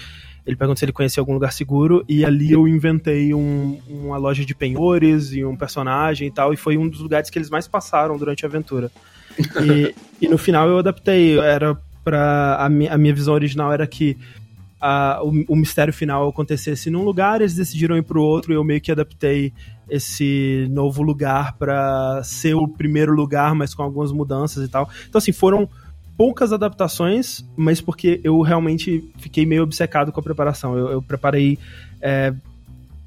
ele 0.45 0.55
perguntou 0.55 0.77
se 0.77 0.85
ele 0.85 0.91
conhecia 0.91 1.21
algum 1.21 1.33
lugar 1.33 1.51
seguro 1.51 2.03
e 2.07 2.23
ali 2.23 2.51
eu 2.51 2.67
inventei 2.67 3.33
um, 3.33 3.79
uma 3.87 4.17
loja 4.17 4.45
de 4.45 4.53
penhores 4.53 5.31
e 5.31 5.43
um 5.43 5.55
personagem 5.55 6.27
e 6.27 6.31
tal 6.31 6.53
e 6.53 6.57
foi 6.57 6.77
um 6.77 6.87
dos 6.87 6.99
lugares 6.99 7.29
que 7.29 7.37
eles 7.39 7.49
mais 7.49 7.67
passaram 7.67 8.17
durante 8.17 8.45
a 8.45 8.49
aventura. 8.49 8.91
E, 9.39 9.95
e 10.21 10.27
no 10.27 10.37
final 10.37 10.69
eu 10.69 10.77
adaptei, 10.77 11.39
era 11.39 11.77
para 12.05 12.57
a, 12.57 12.69
mi 12.69 12.87
a 12.87 12.97
minha 12.97 13.13
visão 13.13 13.33
original 13.33 13.73
era 13.73 13.85
que 13.87 14.15
a, 14.79 15.19
o, 15.23 15.33
o, 15.47 15.55
mistério 15.55 15.91
final 15.91 16.29
acontecesse 16.29 16.91
num 16.91 17.03
lugar, 17.03 17.41
eles 17.41 17.55
decidiram 17.55 17.97
ir 17.97 18.03
pro 18.03 18.21
outro 18.21 18.53
e 18.53 18.55
eu 18.55 18.63
meio 18.63 18.79
que 18.79 18.91
adaptei 18.91 19.51
esse 19.89 20.67
novo 20.69 21.01
lugar 21.01 21.53
para 21.57 22.21
ser 22.23 22.53
o 22.53 22.67
primeiro 22.67 23.13
lugar, 23.13 23.55
mas 23.55 23.73
com 23.73 23.81
algumas 23.81 24.11
mudanças 24.11 24.63
e 24.63 24.69
tal. 24.69 24.87
Então, 25.09 25.17
assim, 25.17 25.31
foram 25.31 25.67
poucas 26.15 26.53
adaptações, 26.53 27.43
mas 27.55 27.81
porque 27.81 28.21
eu 28.23 28.39
realmente 28.41 29.11
fiquei 29.17 29.45
meio 29.45 29.63
obcecado 29.63 30.11
com 30.11 30.19
a 30.19 30.23
preparação. 30.23 30.77
Eu, 30.77 30.91
eu 30.91 31.01
preparei. 31.01 31.57
É, 32.01 32.33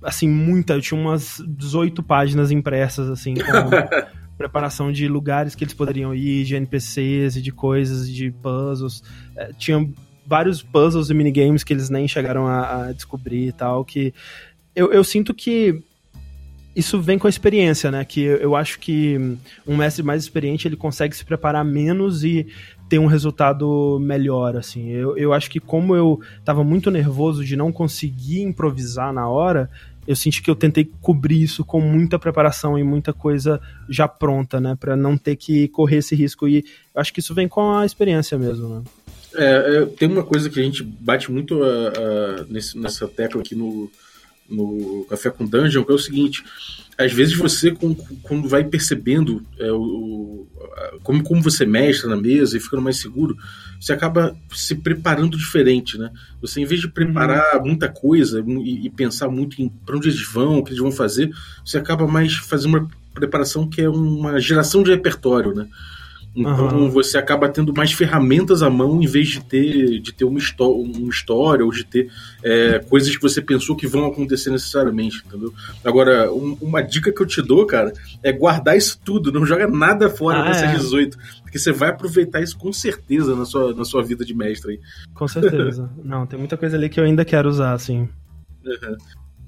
assim, 0.03 0.29
muita. 0.29 0.75
Eu 0.75 0.81
tinha 0.81 1.01
umas 1.01 1.43
18 1.47 2.03
páginas 2.03 2.51
impressas, 2.51 3.09
assim, 3.09 3.35
com 3.35 3.43
preparação 4.39 4.91
de 4.93 5.09
lugares 5.09 5.55
que 5.55 5.65
eles 5.65 5.75
poderiam 5.75 6.15
ir, 6.15 6.45
de 6.45 6.55
NPCs 6.55 7.37
e 7.37 7.43
de 7.43 7.53
coisas, 7.53 8.09
de 8.09 8.31
puzzles. 8.31 9.03
É, 9.37 9.53
tinha 9.59 9.87
vários 10.25 10.63
puzzles 10.63 11.11
e 11.11 11.15
minigames 11.15 11.65
que 11.65 11.73
eles 11.73 11.91
nem 11.91 12.07
chegaram 12.07 12.47
a, 12.47 12.87
a 12.87 12.93
descobrir 12.93 13.49
e 13.49 13.53
tal, 13.53 13.85
que 13.85 14.15
eu, 14.77 14.93
eu 14.93 15.03
sinto 15.03 15.35
que 15.35 15.83
isso 16.77 17.01
vem 17.01 17.19
com 17.19 17.27
a 17.27 17.31
experiência, 17.31 17.91
né? 17.91 18.05
Que 18.05 18.21
eu 18.21 18.55
acho 18.55 18.79
que 18.79 19.19
um 19.67 19.77
mestre 19.77 20.05
mais 20.05 20.23
experiente 20.23 20.69
ele 20.69 20.77
consegue 20.77 21.17
se 21.17 21.25
preparar 21.25 21.65
menos 21.65 22.23
e 22.23 22.47
ter 22.89 23.01
um 23.01 23.07
resultado 23.07 23.99
melhor, 24.01 24.57
assim. 24.57 24.89
Eu, 24.89 25.17
eu 25.17 25.33
acho 25.33 25.51
que 25.51 25.59
como 25.59 25.97
eu 25.97 26.21
tava 26.45 26.63
muito 26.63 26.89
nervoso 26.89 27.45
de 27.45 27.57
não 27.57 27.73
conseguir 27.73 28.43
improvisar 28.43 29.13
na 29.13 29.29
hora, 29.29 29.69
eu 30.09 30.17
senti 30.17 30.43
que 30.43 30.51
eu 30.51 30.57
tentei 30.57 30.91
cobrir 31.03 31.43
isso 31.43 31.63
com 31.63 31.83
muita 31.83 32.19
preparação 32.19 32.79
e 32.79 32.83
muita 32.83 33.13
coisa 33.13 33.61
já 33.91 34.09
pronta, 34.09 34.59
né? 34.59 34.75
Pra 34.81 34.97
não 34.97 35.19
ter 35.19 35.37
que 35.37 35.69
correr 35.69 35.99
esse 35.99 36.15
risco. 36.17 36.49
E 36.49 36.65
acho 36.95 37.13
que 37.13 37.21
isso 37.21 37.35
vem 37.35 37.47
com 37.47 37.77
a 37.77 37.85
experiência 37.85 38.39
mesmo, 38.39 38.69
né? 38.71 38.83
É, 39.35 39.77
é, 39.77 39.85
tem 39.85 40.09
uma 40.09 40.25
coisa 40.25 40.49
que 40.49 40.59
a 40.59 40.63
gente 40.63 40.83
bate 40.83 41.31
muito 41.31 41.57
uh, 41.57 41.89
uh, 41.89 42.47
nesse, 42.49 42.79
nessa 42.79 43.07
tecla 43.07 43.43
aqui 43.43 43.55
no, 43.55 43.91
no 44.49 45.07
Café 45.09 45.31
com 45.31 45.45
Dungeon, 45.45 45.85
que 45.85 45.93
é 45.93 45.95
o 45.95 45.99
seguinte: 45.99 46.43
às 46.97 47.13
vezes 47.13 47.37
você, 47.37 47.73
quando 48.23 48.49
vai 48.49 48.65
percebendo 48.65 49.45
é, 49.59 49.71
o, 49.71 50.47
como, 51.03 51.23
como 51.23 51.43
você 51.43 51.65
mestra 51.65 52.09
na 52.09 52.17
mesa 52.17 52.57
e 52.57 52.61
ficando 52.61 52.83
mais 52.83 52.99
seguro, 52.99 53.37
você 53.81 53.93
acaba 53.93 54.37
se 54.51 54.75
preparando 54.75 55.37
diferente, 55.37 55.97
né? 55.97 56.11
Você, 56.41 56.61
em 56.61 56.65
vez 56.65 56.81
de 56.81 56.89
preparar 56.89 57.59
uhum. 57.59 57.67
muita 57.69 57.89
coisa 57.89 58.45
e, 58.47 58.87
e, 58.87 58.91
pensar 58.91 59.29
muito 59.29 59.63
em 59.63 59.69
para 59.69 59.97
onde 59.97 60.09
eles 60.09 60.27
vão, 60.27 60.59
o 60.59 60.65
que 60.65 60.71
eles 60.71 60.83
vão 60.83 60.91
fazer, 60.91 61.31
você 61.65 61.79
acaba 61.79 62.07
mais 62.07 62.35
fazendo 62.35 62.77
uma 62.77 62.89
preparação 63.15 63.69
que 63.69 63.81
é 63.81 63.89
uma 63.89 64.41
geração 64.41 64.83
de 64.83 64.91
repertório, 64.91 65.55
né? 65.55 65.69
Então 66.37 66.79
uhum. 66.79 66.91
você 66.91 67.19
acaba 67.19 67.49
tendo 67.49 67.73
mais 67.75 67.93
ferramentas 67.93 68.63
à 68.63 68.71
mão 68.71 69.03
em 69.03 69.07
vez 69.07 69.29
de 69.29 69.41
ter, 69.45 69.99
de 70.01 70.13
ter 70.13 70.25
uma, 70.25 70.39
uma 70.61 71.11
história 71.11 71.65
ou 71.65 71.71
de 71.71 71.85
ter 71.85 72.11
é, 72.43 72.79
coisas 72.79 73.15
que 73.15 73.23
você 73.23 73.43
pensou 73.43 73.75
que 73.75 73.87
vão 73.87 74.07
acontecer 74.07 74.51
necessariamente, 74.51 75.23
entendeu? 75.27 75.53
Agora, 75.85 76.33
um, 76.33 76.57
uma 76.61 76.81
dica 76.81 77.13
que 77.13 77.21
eu 77.21 77.27
te 77.27 77.43
dou, 77.43 77.67
cara, 77.67 77.93
é 78.23 78.33
guardar 78.33 78.77
isso 78.77 79.01
tudo, 79.05 79.33
não 79.33 79.45
joga 79.45 79.67
nada 79.67 80.09
fora 80.09 80.41
ah, 80.41 80.45
dessas 80.45 80.71
é. 80.71 80.77
18, 80.77 81.19
porque 81.43 81.59
você 81.59 81.73
vai 81.73 81.89
aproveitar 81.89 82.41
isso 82.41 82.57
com 82.57 82.73
certeza 82.73 83.35
na 83.35 83.45
sua, 83.45 83.75
na 83.75 83.85
sua 83.85 84.03
vida 84.03 84.25
de 84.25 84.35
mestre 84.35 84.73
aí. 84.73 84.81
Com 85.15 85.27
certeza. 85.27 85.91
não, 86.05 86.27
tem 86.27 86.39
muita 86.39 86.57
coisa 86.57 86.77
ali 86.77 86.89
que 86.89 87.01
eu 87.01 87.05
ainda 87.05 87.25
quero 87.25 87.49
usar, 87.49 87.73
assim. 87.73 88.09
Uhum. 88.65 88.97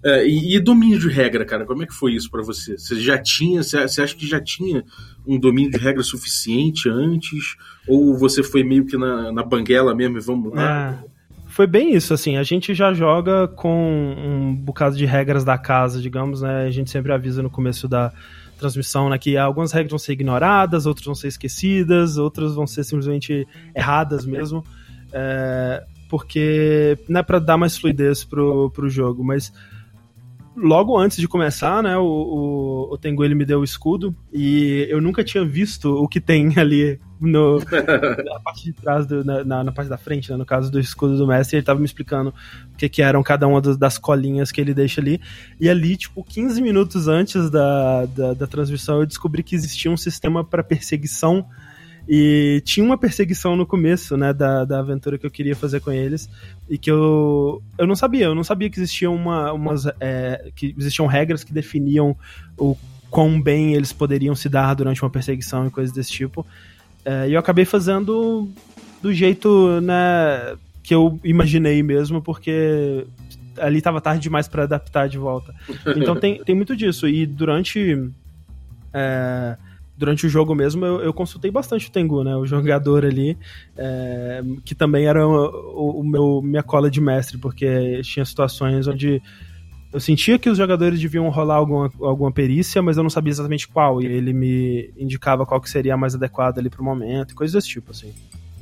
É, 0.02 0.26
e, 0.26 0.56
e, 0.56 0.60
domínio 0.60 0.98
de 0.98 1.08
regra, 1.08 1.44
cara, 1.44 1.66
como 1.66 1.82
é 1.82 1.86
que 1.86 1.94
foi 1.94 2.14
isso 2.14 2.30
para 2.30 2.42
você? 2.42 2.78
Você 2.78 2.98
já 2.98 3.18
tinha, 3.18 3.62
você, 3.62 3.76
acha 3.78 4.14
que 4.14 4.26
já 4.26 4.40
tinha 4.40 4.82
um 5.26 5.38
domínio 5.38 5.70
de 5.70 5.78
regra 5.78 6.02
suficiente 6.02 6.88
antes? 6.88 7.56
Ou 7.86 8.16
você 8.16 8.42
foi 8.42 8.64
meio 8.64 8.86
que 8.86 8.96
na, 8.96 9.30
na 9.30 9.42
banguela 9.42 9.94
mesmo 9.94 10.16
e 10.16 10.20
vamos 10.20 10.54
lá? 10.54 11.04
É, 11.04 11.10
foi 11.48 11.66
bem 11.66 11.94
isso, 11.94 12.14
assim, 12.14 12.36
a 12.36 12.42
gente 12.42 12.72
já 12.72 12.94
joga 12.94 13.46
com 13.48 14.14
um 14.16 14.54
bocado 14.54 14.96
de 14.96 15.04
regras 15.04 15.44
da 15.44 15.58
casa, 15.58 16.00
digamos, 16.00 16.40
né? 16.40 16.66
A 16.66 16.70
gente 16.70 16.90
sempre 16.90 17.12
avisa 17.12 17.42
no 17.42 17.50
começo 17.50 17.86
da 17.86 18.10
transmissão 18.58 19.08
né, 19.08 19.18
que 19.18 19.36
algumas 19.36 19.72
regras 19.72 19.90
vão 19.90 19.98
ser 19.98 20.12
ignoradas, 20.12 20.86
outras 20.86 21.06
vão 21.06 21.14
ser 21.14 21.28
esquecidas, 21.28 22.18
outras 22.18 22.54
vão 22.54 22.66
ser 22.66 22.84
simplesmente 22.84 23.46
erradas 23.74 24.24
mesmo. 24.24 24.64
É, 25.12 25.82
porque 26.08 26.98
não 27.08 27.20
é 27.20 27.22
para 27.22 27.38
dar 27.38 27.56
mais 27.56 27.76
fluidez 27.76 28.22
pro, 28.22 28.70
pro 28.70 28.88
jogo, 28.88 29.24
mas 29.24 29.52
logo 30.56 30.98
antes 30.98 31.18
de 31.18 31.28
começar, 31.28 31.82
né, 31.82 31.96
o, 31.96 32.04
o, 32.04 32.94
o 32.94 32.98
Tengu 32.98 33.24
ele 33.24 33.34
me 33.34 33.44
deu 33.44 33.60
o 33.60 33.64
escudo 33.64 34.14
e 34.32 34.86
eu 34.90 35.00
nunca 35.00 35.22
tinha 35.22 35.44
visto 35.44 35.92
o 35.94 36.08
que 36.08 36.20
tem 36.20 36.52
ali 36.58 37.00
no, 37.20 37.58
na 37.58 38.40
parte 38.40 38.64
de 38.64 38.72
trás, 38.72 39.06
do, 39.06 39.22
na, 39.24 39.62
na, 39.62 39.72
parte 39.72 39.88
da 39.88 39.98
frente, 39.98 40.30
né, 40.30 40.36
no 40.36 40.46
caso 40.46 40.70
do 40.70 40.80
escudo 40.80 41.16
do 41.16 41.26
mestre, 41.26 41.58
ele 41.58 41.64
tava 41.64 41.78
me 41.78 41.84
explicando 41.84 42.32
o 42.72 42.76
que, 42.76 42.88
que 42.88 43.02
eram 43.02 43.22
cada 43.22 43.46
uma 43.46 43.60
das 43.60 43.98
colinhas 43.98 44.50
que 44.50 44.60
ele 44.60 44.72
deixa 44.72 45.00
ali. 45.00 45.20
E 45.60 45.68
ali, 45.68 45.96
tipo, 45.96 46.24
15 46.24 46.62
minutos 46.62 47.08
antes 47.08 47.50
da, 47.50 48.06
da, 48.06 48.32
da 48.32 48.46
transmissão, 48.46 49.00
eu 49.00 49.06
descobri 49.06 49.42
que 49.42 49.54
existia 49.54 49.90
um 49.90 49.98
sistema 49.98 50.42
para 50.42 50.64
perseguição 50.64 51.46
e 52.08 52.62
tinha 52.64 52.84
uma 52.84 52.98
perseguição 52.98 53.54
no 53.56 53.66
começo, 53.66 54.16
né, 54.16 54.32
da, 54.32 54.64
da 54.64 54.80
aventura 54.80 55.18
que 55.18 55.26
eu 55.26 55.30
queria 55.30 55.54
fazer 55.54 55.80
com 55.80 55.92
eles. 55.92 56.28
E 56.68 56.76
que 56.76 56.90
eu. 56.90 57.62
Eu 57.78 57.86
não 57.86 57.94
sabia, 57.94 58.26
eu 58.26 58.34
não 58.34 58.44
sabia 58.44 58.68
que 58.70 58.78
existiam 58.78 59.14
uma, 59.14 59.52
umas. 59.52 59.86
É, 60.00 60.50
que 60.56 60.74
existiam 60.78 61.06
regras 61.06 61.44
que 61.44 61.52
definiam 61.52 62.16
o 62.58 62.76
quão 63.10 63.40
bem 63.40 63.74
eles 63.74 63.92
poderiam 63.92 64.34
se 64.34 64.48
dar 64.48 64.74
durante 64.74 65.02
uma 65.02 65.10
perseguição 65.10 65.66
e 65.66 65.70
coisas 65.70 65.94
desse 65.94 66.10
tipo. 66.10 66.46
É, 67.04 67.28
e 67.28 67.34
eu 67.34 67.40
acabei 67.40 67.64
fazendo 67.64 68.48
do 69.02 69.12
jeito, 69.12 69.80
né, 69.80 70.56
que 70.82 70.94
eu 70.94 71.18
imaginei 71.24 71.82
mesmo, 71.82 72.20
porque 72.20 73.06
ali 73.58 73.78
estava 73.78 74.00
tarde 74.00 74.22
demais 74.22 74.48
para 74.48 74.64
adaptar 74.64 75.08
de 75.08 75.18
volta. 75.18 75.54
Então 75.96 76.16
tem, 76.16 76.42
tem 76.42 76.54
muito 76.54 76.76
disso. 76.76 77.08
E 77.08 77.26
durante. 77.26 78.10
É, 78.92 79.56
durante 80.00 80.26
o 80.26 80.30
jogo 80.30 80.54
mesmo, 80.54 80.84
eu, 80.86 81.00
eu, 81.02 81.12
consultei 81.12 81.50
bastante 81.50 81.88
o 81.88 81.92
Tengu, 81.92 82.24
né? 82.24 82.34
O 82.34 82.46
jogador 82.46 83.04
ali, 83.04 83.36
é, 83.76 84.40
que 84.64 84.74
também 84.74 85.04
era 85.04 85.28
o, 85.28 86.00
o, 86.00 86.02
meu, 86.02 86.40
minha 86.42 86.62
cola 86.62 86.90
de 86.90 87.02
mestre, 87.02 87.36
porque 87.36 88.00
tinha 88.02 88.24
situações 88.24 88.88
onde 88.88 89.22
eu 89.92 90.00
sentia 90.00 90.38
que 90.38 90.48
os 90.48 90.56
jogadores 90.56 90.98
deviam 90.98 91.28
rolar 91.28 91.56
alguma, 91.56 91.92
alguma 92.00 92.32
perícia, 92.32 92.80
mas 92.80 92.96
eu 92.96 93.02
não 93.02 93.10
sabia 93.10 93.30
exatamente 93.30 93.68
qual, 93.68 94.00
e 94.00 94.06
ele 94.06 94.32
me 94.32 94.90
indicava 94.96 95.44
qual 95.44 95.60
que 95.60 95.68
seria 95.68 95.92
a 95.92 95.98
mais 95.98 96.14
adequada 96.14 96.58
ali 96.58 96.70
pro 96.70 96.82
momento, 96.82 97.34
coisas 97.34 97.52
desse 97.52 97.68
tipo, 97.68 97.90
assim. 97.90 98.14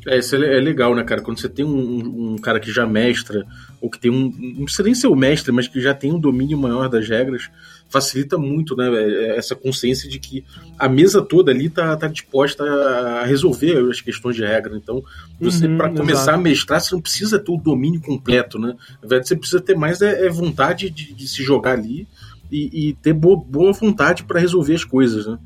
É, 0.08 0.18
isso 0.18 0.34
é, 0.36 0.56
é 0.56 0.60
legal, 0.60 0.94
né, 0.94 1.04
cara? 1.04 1.20
Quando 1.20 1.38
você 1.38 1.48
tem 1.48 1.64
um, 1.64 2.32
um, 2.32 2.38
cara 2.38 2.58
que 2.58 2.72
já 2.72 2.86
mestra, 2.86 3.46
ou 3.80 3.90
que 3.90 3.98
tem 3.98 4.10
um. 4.10 4.32
Não 4.56 4.64
precisa 4.64 4.82
nem 4.82 4.94
ser 4.94 5.06
o 5.06 5.14
mestre, 5.14 5.52
mas 5.52 5.68
que 5.68 5.80
já 5.80 5.92
tem 5.94 6.12
um 6.12 6.18
domínio 6.18 6.56
maior 6.56 6.88
das 6.88 7.08
regras, 7.08 7.50
facilita 7.88 8.38
muito, 8.38 8.74
né? 8.74 8.88
É, 8.88 9.02
é, 9.02 9.36
essa 9.36 9.54
consciência 9.54 10.08
de 10.08 10.18
que 10.18 10.44
a 10.78 10.88
mesa 10.88 11.20
toda 11.20 11.50
ali 11.50 11.68
tá, 11.68 11.96
tá 11.96 12.08
disposta 12.08 12.64
a 12.64 13.24
resolver 13.24 13.76
as 13.90 14.00
questões 14.00 14.36
de 14.36 14.44
regra. 14.44 14.76
Então, 14.76 15.02
você, 15.38 15.66
uhum, 15.66 15.76
para 15.76 15.90
começar 15.90 16.22
exato. 16.22 16.38
a 16.38 16.42
mestrar, 16.42 16.80
você 16.80 16.94
não 16.94 17.02
precisa 17.02 17.38
ter 17.38 17.52
o 17.52 17.56
domínio 17.56 18.00
completo, 18.00 18.58
né? 18.58 18.74
Na 19.02 19.08
verdade, 19.08 19.28
você 19.28 19.36
precisa 19.36 19.60
ter 19.60 19.76
mais 19.76 20.00
é, 20.00 20.26
é 20.26 20.28
vontade 20.30 20.88
de, 20.90 21.12
de, 21.12 21.28
se 21.28 21.42
jogar 21.42 21.72
ali 21.72 22.06
e, 22.50 22.88
e 22.88 22.92
ter 22.94 23.12
boa, 23.12 23.36
boa 23.36 23.72
vontade 23.72 24.24
para 24.24 24.40
resolver 24.40 24.74
as 24.74 24.84
coisas, 24.84 25.26
né? 25.26 25.38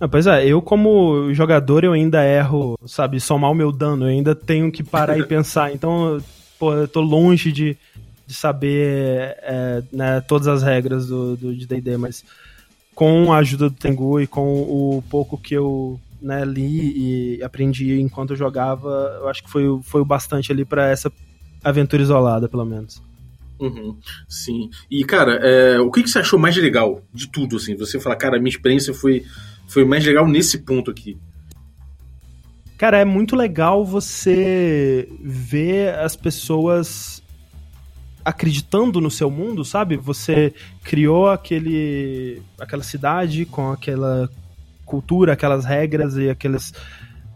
Ah, 0.00 0.06
pois 0.06 0.26
é, 0.26 0.46
eu 0.46 0.62
como 0.62 1.32
jogador 1.34 1.82
eu 1.82 1.92
ainda 1.92 2.24
erro, 2.24 2.78
sabe, 2.86 3.18
somar 3.18 3.50
o 3.50 3.54
meu 3.54 3.72
dano, 3.72 4.04
eu 4.04 4.10
ainda 4.10 4.34
tenho 4.34 4.70
que 4.70 4.82
parar 4.82 5.18
e 5.18 5.24
pensar. 5.26 5.72
Então, 5.72 6.22
pô, 6.58 6.72
eu 6.72 6.86
tô 6.86 7.00
longe 7.00 7.50
de, 7.50 7.76
de 8.26 8.34
saber 8.34 9.36
é, 9.42 9.82
né, 9.92 10.20
todas 10.20 10.46
as 10.46 10.62
regras 10.62 11.08
do, 11.08 11.36
do 11.36 11.54
de 11.54 11.66
D&D, 11.66 11.96
mas 11.96 12.24
com 12.94 13.32
a 13.32 13.38
ajuda 13.38 13.68
do 13.68 13.74
Tengu 13.74 14.20
e 14.20 14.26
com 14.26 14.60
o 14.60 15.02
pouco 15.10 15.36
que 15.36 15.54
eu 15.54 16.00
né, 16.20 16.44
li 16.44 17.36
e 17.36 17.42
aprendi 17.42 18.00
enquanto 18.00 18.30
eu 18.30 18.36
jogava, 18.36 19.18
eu 19.20 19.28
acho 19.28 19.42
que 19.42 19.50
foi, 19.50 19.64
foi 19.82 20.00
o 20.00 20.04
bastante 20.04 20.52
ali 20.52 20.64
para 20.64 20.88
essa 20.88 21.12
aventura 21.62 22.02
isolada, 22.02 22.48
pelo 22.48 22.64
menos. 22.64 23.02
Uhum, 23.60 23.96
sim. 24.28 24.70
E, 24.88 25.04
cara, 25.04 25.34
é, 25.42 25.80
o 25.80 25.90
que, 25.90 26.02
que 26.02 26.10
você 26.10 26.20
achou 26.20 26.38
mais 26.38 26.56
legal 26.56 27.02
de 27.12 27.28
tudo, 27.28 27.56
assim? 27.56 27.76
Você 27.76 27.98
fala, 27.98 28.14
cara, 28.14 28.38
minha 28.38 28.50
experiência 28.50 28.94
foi 28.94 29.24
foi 29.68 29.84
mais 29.84 30.04
legal 30.04 30.26
nesse 30.26 30.58
ponto 30.58 30.90
aqui. 30.90 31.18
Cara, 32.76 32.98
é 32.98 33.04
muito 33.04 33.34
legal 33.34 33.84
você 33.84 35.08
ver 35.20 35.94
as 35.98 36.14
pessoas 36.14 37.22
acreditando 38.24 39.00
no 39.00 39.10
seu 39.10 39.30
mundo, 39.30 39.64
sabe? 39.64 39.96
Você 39.96 40.54
criou 40.84 41.28
aquele 41.28 42.42
aquela 42.58 42.82
cidade 42.82 43.44
com 43.46 43.72
aquela 43.72 44.28
cultura, 44.84 45.32
aquelas 45.32 45.64
regras 45.64 46.16
e 46.16 46.30
aqueles 46.30 46.72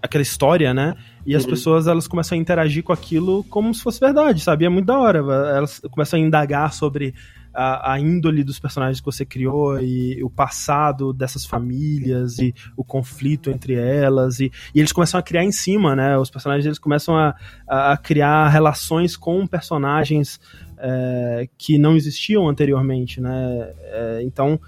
aquela 0.01 0.23
história, 0.23 0.73
né? 0.73 0.95
E 1.27 1.35
as 1.35 1.45
uhum. 1.45 1.51
pessoas 1.51 1.87
elas 1.87 2.07
começam 2.07 2.37
a 2.37 2.41
interagir 2.41 2.83
com 2.83 2.93
aquilo 2.93 3.43
como 3.45 3.75
se 3.75 3.83
fosse 3.83 4.01
verdade, 4.01 4.43
sabe? 4.43 4.65
E 4.65 4.67
é 4.67 4.69
muito 4.69 4.87
da 4.87 4.99
hora. 4.99 5.19
Elas 5.57 5.81
começam 5.91 6.21
a 6.21 6.23
indagar 6.23 6.73
sobre 6.73 7.15
a, 7.55 7.93
a, 7.93 8.01
índole 8.01 8.43
dos 8.43 8.59
personagens 8.59 9.01
que 9.01 9.07
você 9.07 9.25
criou 9.25 9.81
e 9.81 10.23
o 10.23 10.31
passado 10.31 11.13
dessas 11.13 11.45
famílias 11.45 12.39
e 12.39 12.55
o 12.77 12.85
conflito 12.85 13.51
entre 13.51 13.75
elas 13.75 14.41
e, 14.41 14.51
e 14.75 14.81
eles 14.81 14.93
começam 14.93 15.19
a 15.19 15.23
criar 15.23 15.45
em 15.45 15.53
cima, 15.53 15.95
né? 15.95 16.17
Os 16.17 16.31
personagens 16.31 16.65
eles 16.67 16.79
começam 16.79 17.17
a, 17.17 17.35
a 17.69 17.97
criar 17.97 18.49
relações 18.49 19.17
com 19.17 19.47
personagens 19.47 20.41
é, 20.79 21.49
que 21.57 21.79
não 21.79 21.97
existiam 21.97 22.49
anteriormente, 22.49 23.21
né? 23.21 23.73
É, 23.83 24.21
então 24.23 24.59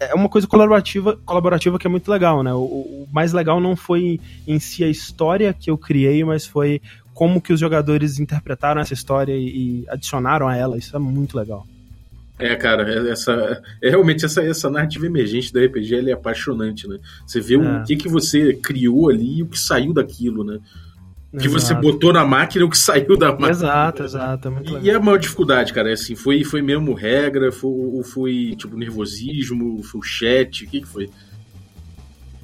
é 0.00 0.14
uma 0.14 0.28
coisa 0.28 0.46
colaborativa, 0.46 1.16
colaborativa 1.24 1.78
que 1.78 1.86
é 1.86 1.90
muito 1.90 2.10
legal, 2.10 2.42
né? 2.42 2.52
O, 2.52 2.58
o, 2.58 3.08
mais 3.12 3.32
legal 3.32 3.60
não 3.60 3.76
foi 3.76 4.20
em 4.46 4.58
si 4.58 4.82
a 4.82 4.88
história 4.88 5.54
que 5.54 5.70
eu 5.70 5.78
criei, 5.78 6.24
mas 6.24 6.46
foi 6.46 6.80
como 7.12 7.40
que 7.40 7.52
os 7.52 7.60
jogadores 7.60 8.18
interpretaram 8.18 8.80
essa 8.80 8.92
história 8.92 9.32
e, 9.32 9.82
e 9.82 9.84
adicionaram 9.88 10.48
a 10.48 10.56
ela. 10.56 10.76
Isso 10.76 10.96
é 10.96 10.98
muito 10.98 11.36
legal. 11.38 11.64
É, 12.38 12.56
cara, 12.56 12.82
é, 12.92 13.10
essa, 13.10 13.62
é, 13.80 13.90
realmente 13.90 14.24
essa, 14.24 14.42
essa 14.42 14.68
narrativa 14.68 15.06
emergente 15.06 15.52
do 15.52 15.64
RPG 15.64 16.10
é 16.10 16.12
apaixonante, 16.12 16.88
né? 16.88 16.98
Você 17.26 17.40
vê 17.40 17.54
é. 17.54 17.58
o 17.58 17.84
que, 17.84 17.96
que 17.96 18.08
você 18.08 18.54
criou 18.54 19.08
ali 19.08 19.38
e 19.38 19.42
o 19.42 19.46
que 19.46 19.58
saiu 19.58 19.92
daquilo, 19.92 20.42
né? 20.42 20.58
O 21.32 21.38
que 21.38 21.48
você 21.48 21.74
botou 21.74 22.12
na 22.12 22.24
máquina 22.24 22.62
e 22.62 22.66
o 22.66 22.70
que 22.70 22.78
saiu 22.78 23.16
da 23.16 23.30
máquina. 23.30 23.50
Exato, 23.50 24.04
exato. 24.04 24.48
É 24.48 24.82
e, 24.82 24.90
a 24.90 25.00
maior 25.00 25.18
dificuldade, 25.18 25.72
cara, 25.72 25.90
é 25.90 25.94
assim, 25.94 26.14
foi, 26.14 26.44
foi 26.44 26.62
mesmo 26.62 26.94
regra, 26.94 27.50
foi, 27.50 28.02
foi 28.04 28.54
tipo 28.56 28.76
nervosismo, 28.76 29.82
foi 29.82 30.00
o 30.00 30.04
chat, 30.04 30.64
o 30.64 30.68
que, 30.68 30.80
que 30.80 30.86
foi? 30.86 31.10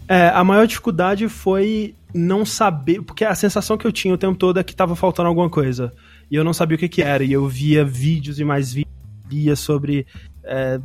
É, 0.08 0.28
a 0.30 0.42
maior 0.42 0.66
dificuldade 0.66 1.28
foi 1.28 1.94
não 2.12 2.44
saber, 2.44 3.00
porque 3.02 3.24
a 3.24 3.34
sensação 3.36 3.78
que 3.78 3.86
eu 3.86 3.92
tinha 3.92 4.12
o 4.12 4.18
tempo 4.18 4.36
todo 4.36 4.58
é 4.58 4.64
que 4.64 4.74
tava 4.74 4.96
faltando 4.96 5.28
alguma 5.28 5.48
coisa. 5.48 5.92
E 6.28 6.34
eu 6.34 6.42
não 6.42 6.52
sabia 6.52 6.76
o 6.76 6.78
que, 6.78 6.88
que 6.88 7.02
era. 7.02 7.22
E 7.22 7.32
eu 7.32 7.46
via 7.46 7.84
vídeos 7.84 8.40
e 8.40 8.44
mais 8.44 8.72
vídeos 8.72 8.89
lia 9.30 9.54
sobre 9.54 10.06
é, 10.44 10.80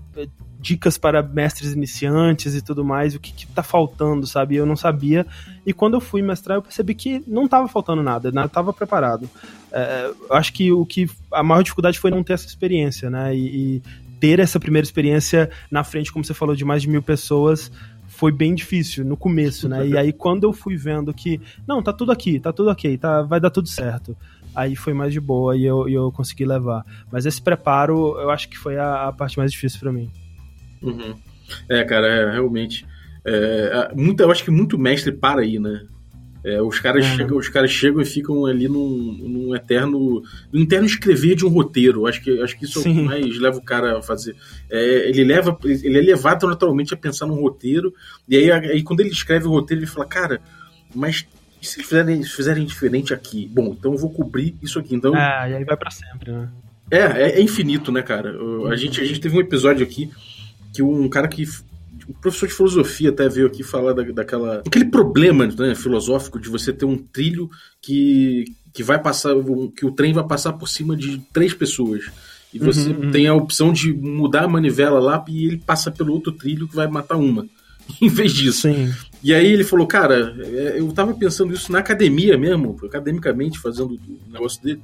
dicas 0.59 0.97
para 0.97 1.21
mestres 1.21 1.73
iniciantes 1.73 2.55
e 2.55 2.61
tudo 2.61 2.83
mais, 2.83 3.15
o 3.15 3.19
que, 3.19 3.31
que 3.31 3.47
tá 3.47 3.61
faltando, 3.61 4.25
sabe? 4.25 4.55
Eu 4.55 4.65
não 4.65 4.75
sabia. 4.75 5.25
E 5.65 5.73
quando 5.73 5.95
eu 5.95 6.01
fui 6.01 6.21
mestrar, 6.21 6.57
eu 6.57 6.61
percebi 6.61 6.95
que 6.95 7.23
não 7.27 7.45
estava 7.45 7.67
faltando 7.67 8.01
nada, 8.01 8.31
nada 8.31 8.47
estava 8.47 8.73
preparado. 8.73 9.29
É, 9.71 10.11
eu 10.29 10.35
acho 10.35 10.53
que 10.53 10.71
o 10.71 10.85
que 10.85 11.09
a 11.31 11.43
maior 11.43 11.61
dificuldade 11.61 11.99
foi 11.99 12.11
não 12.11 12.23
ter 12.23 12.33
essa 12.33 12.47
experiência, 12.47 13.09
né? 13.09 13.35
E, 13.35 13.75
e 13.77 13.81
ter 14.19 14.39
essa 14.39 14.59
primeira 14.59 14.85
experiência 14.85 15.49
na 15.69 15.83
frente, 15.83 16.11
como 16.11 16.23
você 16.23 16.33
falou, 16.33 16.55
de 16.55 16.65
mais 16.65 16.81
de 16.81 16.89
mil 16.89 17.01
pessoas, 17.01 17.71
foi 18.07 18.31
bem 18.31 18.55
difícil 18.55 19.03
no 19.03 19.17
começo, 19.17 19.67
né? 19.67 19.85
E 19.87 19.97
aí 19.97 20.13
quando 20.13 20.45
eu 20.45 20.53
fui 20.53 20.77
vendo 20.77 21.13
que, 21.13 21.39
não, 21.67 21.83
tá 21.83 21.91
tudo 21.91 22.11
aqui, 22.11 22.39
tá 22.39 22.51
tudo 22.53 22.69
ok, 22.69 22.97
tá, 22.97 23.21
vai 23.21 23.39
dar 23.39 23.49
tudo 23.49 23.67
certo 23.67 24.15
aí 24.55 24.75
foi 24.75 24.93
mais 24.93 25.11
de 25.11 25.19
boa 25.19 25.55
e 25.55 25.65
eu, 25.65 25.89
e 25.89 25.93
eu 25.93 26.11
consegui 26.11 26.45
levar. 26.45 26.85
Mas 27.11 27.25
esse 27.25 27.41
preparo, 27.41 28.17
eu 28.19 28.29
acho 28.29 28.49
que 28.49 28.57
foi 28.57 28.77
a, 28.77 29.07
a 29.07 29.11
parte 29.11 29.37
mais 29.37 29.51
difícil 29.51 29.79
para 29.79 29.91
mim. 29.91 30.09
Uhum. 30.81 31.15
É, 31.69 31.83
cara, 31.83 32.07
é, 32.07 32.31
realmente. 32.31 32.85
É, 33.25 33.91
muito, 33.95 34.21
eu 34.21 34.31
acho 34.31 34.43
que 34.43 34.51
muito 34.51 34.77
mestre 34.77 35.11
para 35.11 35.41
aí, 35.41 35.59
né? 35.59 35.85
É, 36.43 36.61
os, 36.61 36.79
caras 36.79 37.03
é. 37.03 37.15
chegam, 37.15 37.37
os 37.37 37.49
caras 37.49 37.71
chegam 37.71 37.99
e 37.99 38.05
ficam 38.05 38.45
ali 38.45 38.67
num, 38.67 39.17
num 39.19 39.55
eterno. 39.55 40.21
num 40.53 40.61
eterno 40.61 40.85
escrever 40.85 41.35
de 41.35 41.43
um 41.43 41.49
roteiro. 41.49 42.05
Acho 42.05 42.21
que, 42.21 42.39
acho 42.39 42.55
que 42.55 42.65
isso 42.65 42.81
Sim. 42.81 42.89
é 42.89 42.91
o 42.91 42.95
que 42.95 43.01
mais 43.01 43.39
leva 43.39 43.57
o 43.57 43.63
cara 43.63 43.97
a 43.97 44.01
fazer. 44.01 44.35
É, 44.69 45.09
ele 45.09 45.23
leva. 45.23 45.57
Ele 45.63 45.97
é 45.97 46.01
levado 46.01 46.45
naturalmente 46.45 46.93
a 46.93 46.97
pensar 46.97 47.25
num 47.25 47.41
roteiro. 47.41 47.91
E 48.29 48.37
aí, 48.37 48.51
aí 48.51 48.83
quando 48.83 48.99
ele 48.99 49.09
escreve 49.09 49.47
o 49.47 49.51
roteiro, 49.51 49.81
ele 49.81 49.89
fala, 49.89 50.05
cara, 50.05 50.39
mas 50.93 51.25
e 51.65 51.67
se 51.67 51.83
fizerem, 51.83 52.23
fizerem 52.23 52.65
diferente 52.65 53.13
aqui? 53.13 53.49
Bom, 53.51 53.75
então 53.77 53.93
eu 53.93 53.97
vou 53.97 54.11
cobrir 54.11 54.55
isso 54.61 54.79
aqui. 54.79 54.95
Então, 54.95 55.13
ah, 55.15 55.49
e 55.49 55.55
aí 55.55 55.63
vai 55.63 55.75
para 55.75 55.91
sempre, 55.91 56.31
né? 56.31 56.49
É, 56.89 56.99
é, 56.99 57.39
é, 57.39 57.41
infinito, 57.41 57.91
né, 57.91 58.01
cara? 58.01 58.35
A 58.69 58.75
gente, 58.75 59.01
a 59.01 59.03
gente 59.03 59.19
teve 59.19 59.35
um 59.35 59.41
episódio 59.41 59.83
aqui 59.83 60.11
que 60.73 60.83
um 60.83 61.09
cara 61.09 61.27
que. 61.27 61.43
Um 62.07 62.13
professor 62.13 62.47
de 62.47 62.53
filosofia 62.53 63.09
até 63.09 63.27
veio 63.27 63.47
aqui 63.47 63.63
falar 63.63 63.93
da, 63.93 64.03
daquela. 64.03 64.61
aquele 64.65 64.85
problema 64.85 65.47
né, 65.47 65.73
filosófico 65.73 66.39
de 66.39 66.49
você 66.49 66.71
ter 66.71 66.85
um 66.85 66.97
trilho 66.97 67.49
que, 67.81 68.45
que 68.71 68.83
vai 68.83 69.01
passar. 69.01 69.33
que 69.75 69.85
o 69.85 69.91
trem 69.91 70.13
vai 70.13 70.23
passar 70.23 70.53
por 70.53 70.69
cima 70.69 70.95
de 70.95 71.17
três 71.33 71.53
pessoas. 71.53 72.05
E 72.53 72.59
você 72.59 72.89
uhum, 72.89 73.05
uhum. 73.05 73.11
tem 73.11 73.27
a 73.27 73.33
opção 73.33 73.73
de 73.73 73.91
mudar 73.91 74.43
a 74.43 74.47
manivela 74.47 74.99
lá 74.99 75.25
e 75.27 75.47
ele 75.47 75.57
passa 75.57 75.91
pelo 75.91 76.13
outro 76.13 76.31
trilho 76.31 76.67
que 76.67 76.75
vai 76.75 76.87
matar 76.87 77.17
uma. 77.17 77.47
em 78.01 78.09
vez 78.09 78.33
disso. 78.33 78.61
Sim. 78.63 78.93
E 79.23 79.33
aí 79.33 79.51
ele 79.51 79.63
falou, 79.63 79.87
cara, 79.87 80.35
é, 80.39 80.79
eu 80.79 80.91
tava 80.91 81.13
pensando 81.13 81.53
isso 81.53 81.71
na 81.71 81.79
academia 81.79 82.37
mesmo, 82.37 82.77
academicamente, 82.83 83.57
fazendo 83.57 83.95
o 83.95 84.31
negócio 84.31 84.61
dele. 84.61 84.81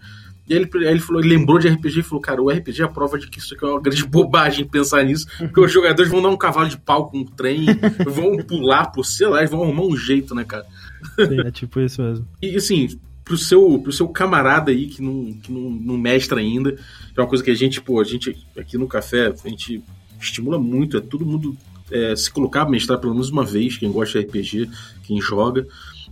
E 0.49 0.53
aí 0.53 0.59
ele, 0.59 0.87
aí 0.87 0.93
ele 0.93 0.99
falou, 0.99 1.21
ele 1.21 1.35
lembrou 1.35 1.59
de 1.59 1.67
RPG 1.67 1.99
e 1.99 2.03
falou, 2.03 2.21
cara, 2.21 2.41
o 2.41 2.49
RPG 2.49 2.81
é 2.81 2.85
a 2.85 2.89
prova 2.89 3.19
de 3.19 3.27
que 3.27 3.39
isso 3.39 3.53
aqui 3.53 3.63
é 3.63 3.67
uma 3.67 3.79
grande 3.79 4.03
bobagem 4.07 4.65
pensar 4.65 5.03
nisso, 5.03 5.27
porque 5.37 5.59
os 5.59 5.71
jogadores 5.71 6.11
vão 6.11 6.21
dar 6.21 6.29
um 6.29 6.37
cavalo 6.37 6.67
de 6.67 6.77
pau 6.77 7.09
com 7.09 7.19
um 7.19 7.25
trem, 7.25 7.65
vão 8.05 8.37
pular 8.37 8.87
por, 8.87 9.05
sei 9.05 9.27
lá, 9.27 9.45
vão 9.45 9.63
arrumar 9.63 9.83
um 9.83 9.95
jeito, 9.95 10.33
né, 10.33 10.43
cara? 10.43 10.65
Sim, 11.15 11.39
é 11.41 11.51
tipo 11.51 11.79
isso 11.79 12.01
mesmo. 12.01 12.27
E 12.41 12.55
assim, 12.55 12.89
pro 13.23 13.37
seu, 13.37 13.79
pro 13.79 13.91
seu 13.91 14.07
camarada 14.07 14.71
aí 14.71 14.87
que 14.87 15.01
não, 15.01 15.33
que 15.33 15.51
não, 15.51 15.69
não 15.69 15.97
mestra 15.97 16.39
ainda, 16.39 16.75
é 17.15 17.21
uma 17.21 17.27
coisa 17.27 17.43
que 17.43 17.51
a 17.51 17.55
gente, 17.55 17.79
pô, 17.79 18.01
a 18.01 18.03
gente 18.03 18.35
aqui 18.57 18.77
no 18.77 18.87
café, 18.87 19.27
a 19.27 19.47
gente 19.47 19.83
estimula 20.19 20.59
muito, 20.59 20.97
é 20.97 20.99
todo 20.99 21.25
mundo 21.25 21.55
é, 21.91 22.15
se 22.15 22.31
colocar 22.31 22.63
a 22.63 22.69
mestrar 22.69 22.99
pelo 22.99 23.13
menos 23.13 23.29
uma 23.29 23.45
vez, 23.45 23.77
quem 23.77 23.91
gosta 23.91 24.19
de 24.19 24.25
RPG, 24.25 24.69
quem 25.03 25.21
joga. 25.21 25.67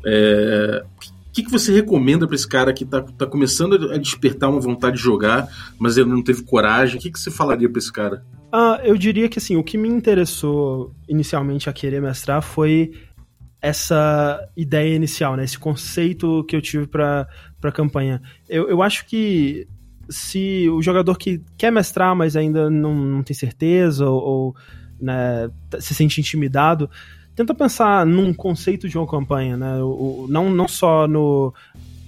É, 0.06 0.84
o 1.30 1.32
que, 1.32 1.44
que 1.44 1.52
você 1.52 1.72
recomenda 1.74 2.26
para 2.26 2.36
esse 2.36 2.48
cara 2.48 2.74
que 2.74 2.84
está 2.84 3.02
tá 3.02 3.26
começando 3.26 3.92
a 3.92 3.98
despertar 3.98 4.50
uma 4.50 4.60
vontade 4.60 4.98
de 4.98 5.04
jogar, 5.04 5.48
mas 5.78 5.96
ele 5.96 6.10
não 6.10 6.24
teve 6.24 6.44
coragem? 6.44 6.98
O 6.98 7.02
que, 7.02 7.12
que 7.12 7.20
você 7.20 7.30
falaria 7.30 7.70
para 7.70 7.80
esse 7.80 7.92
cara? 7.92 8.24
Ah, 8.52 8.82
eu 8.84 8.98
diria 8.98 9.30
que 9.30 9.38
assim, 9.38 9.56
o 9.56 9.64
que 9.64 9.78
me 9.78 9.88
interessou 9.88 10.92
inicialmente 11.08 11.70
a 11.70 11.74
querer 11.74 12.02
mestrar 12.02 12.42
foi 12.42 12.92
essa 13.62 14.40
ideia 14.56 14.96
inicial, 14.96 15.36
né? 15.36 15.44
Esse 15.44 15.60
conceito 15.60 16.44
que 16.46 16.56
eu 16.56 16.62
tive 16.62 16.88
para 16.88 17.28
a 17.62 17.72
campanha. 17.72 18.22
Eu, 18.48 18.70
eu 18.70 18.82
acho 18.82 19.06
que 19.06 19.68
se 20.10 20.68
o 20.70 20.82
jogador 20.82 21.18
que 21.18 21.42
quer 21.58 21.72
mestrar, 21.72 22.16
mas 22.16 22.36
ainda 22.36 22.70
não, 22.70 22.96
não 22.96 23.22
tem 23.22 23.36
certeza, 23.36 24.10
ou, 24.10 24.22
ou 24.22 24.56
né, 25.02 25.50
se 25.80 25.94
sente 25.94 26.20
intimidado, 26.20 26.90
tenta 27.36 27.54
pensar 27.54 28.06
num 28.06 28.34
conceito 28.34 28.90
de 28.90 28.98
uma 28.98 29.08
campanha, 29.08 29.56
né? 29.56 29.82
O, 29.82 30.28
não, 30.30 30.50
não 30.50 30.68
só 30.68 31.08
no. 31.08 31.54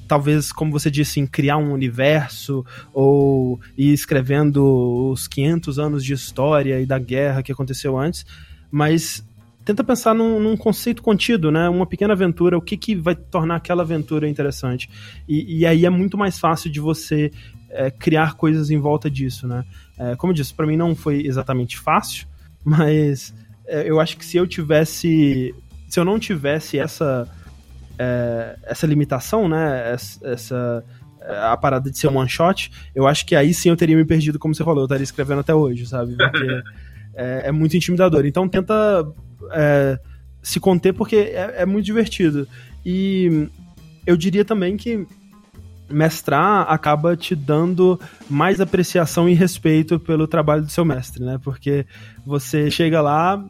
Talvez, 0.08 0.51
como 0.51 0.73
você 0.73 0.91
disse, 0.91 1.21
em 1.21 1.25
criar 1.25 1.56
um 1.56 1.71
universo 1.71 2.65
ou 2.93 3.58
ir 3.77 3.93
escrevendo 3.93 5.10
os 5.10 5.25
500 5.30 5.80
anos 5.80 6.04
de 6.04 6.12
história 6.12 6.82
e 6.82 6.86
da 6.86 6.99
guerra 6.99 7.41
que 7.41 7.51
aconteceu 7.51 7.97
antes, 7.97 8.25
mas 8.69 9.25
tenta 9.63 9.86
pensar 9.86 10.13
num, 10.13 10.38
num, 10.38 10.58
conceito 10.58 11.01
contido, 11.01 11.49
né? 11.49 11.69
Uma 11.69 11.86
pequena 11.86 12.12
aventura, 12.12 12.58
o 12.58 12.62
que, 12.62 12.75
que 12.75 12.93
vai 12.93 13.15
tornar 13.15 13.56
aquela 13.56 13.84
aventura 13.84 14.27
interessante. 14.27 14.89
E, 15.30 15.60
e 15.60 15.65
aí 15.65 15.86
é 15.86 15.89
muito 15.89 16.17
mais 16.17 16.38
fácil 16.38 16.69
de 16.69 16.82
você 16.82 17.32
é, 17.69 17.89
criar 17.89 18.34
coisas 18.34 18.69
em 18.69 18.77
volta 18.77 19.10
disso, 19.10 19.47
né? 19.47 19.63
É, 19.97 20.15
como 20.17 20.32
eu 20.32 20.36
disse, 20.36 20.54
para 20.54 20.67
mim 20.67 20.75
não 20.75 20.93
foi 20.93 21.25
exatamente 21.25 21.77
fácil, 21.77 22.27
mas 22.63 23.34
é, 23.67 23.89
eu 23.89 24.00
acho 24.00 24.17
que 24.17 24.26
se 24.26 24.38
eu 24.38 24.47
tivesse. 24.47 25.54
Se 25.88 26.00
eu 26.00 26.06
não 26.06 26.19
tivesse 26.19 26.80
essa. 26.80 27.28
É, 27.97 28.56
essa 28.63 28.88
limitação, 28.88 29.47
né? 29.47 29.93
Essa, 30.24 30.84
é, 31.21 31.38
a 31.38 31.56
parada 31.56 31.89
de 31.91 31.97
ser 31.97 32.08
um 32.08 32.17
one 32.17 32.30
shot, 32.30 32.71
eu 32.95 33.08
acho 33.08 33.26
que 33.26 33.36
aí 33.36 33.54
sim 33.54 33.69
eu 33.69 33.76
teria 33.76 33.95
me 33.95 34.06
perdido, 34.06 34.39
como 34.39 34.56
você 34.56 34.63
falou, 34.63 34.82
eu 34.82 34.86
estaria 34.86 35.04
escrevendo 35.04 35.41
até 35.41 35.54
hoje, 35.54 35.86
sabe? 35.86 36.15
Porque 36.15 36.63
é, 37.13 37.43
é, 37.45 37.52
muito 37.52 37.78
intimidador. 37.78 38.26
Então 38.26 38.47
tenta 38.47 39.06
é, 39.52 40.00
se 40.41 40.60
conter 40.60 40.93
porque 40.93 41.15
é, 41.15 41.56
é 41.58 41.65
muito 41.65 41.86
divertido. 41.86 42.47
E 42.86 43.47
eu 44.06 44.17
diria 44.17 44.43
também 44.43 44.76
que 44.76 45.06
mestrar 45.91 46.65
acaba 46.69 47.15
te 47.15 47.36
dando 47.36 47.99
mais 48.30 48.60
apreciação 48.60 49.27
e 49.27 49.34
respeito 49.34 49.99
pelo 49.99 50.27
trabalho 50.27 50.63
do 50.63 50.71
seu 50.71 50.86
mestre, 50.86 51.23
né? 51.23 51.39
Porque 51.43 51.86
você 52.25 52.69
chega 52.71 53.01
lá 53.01 53.43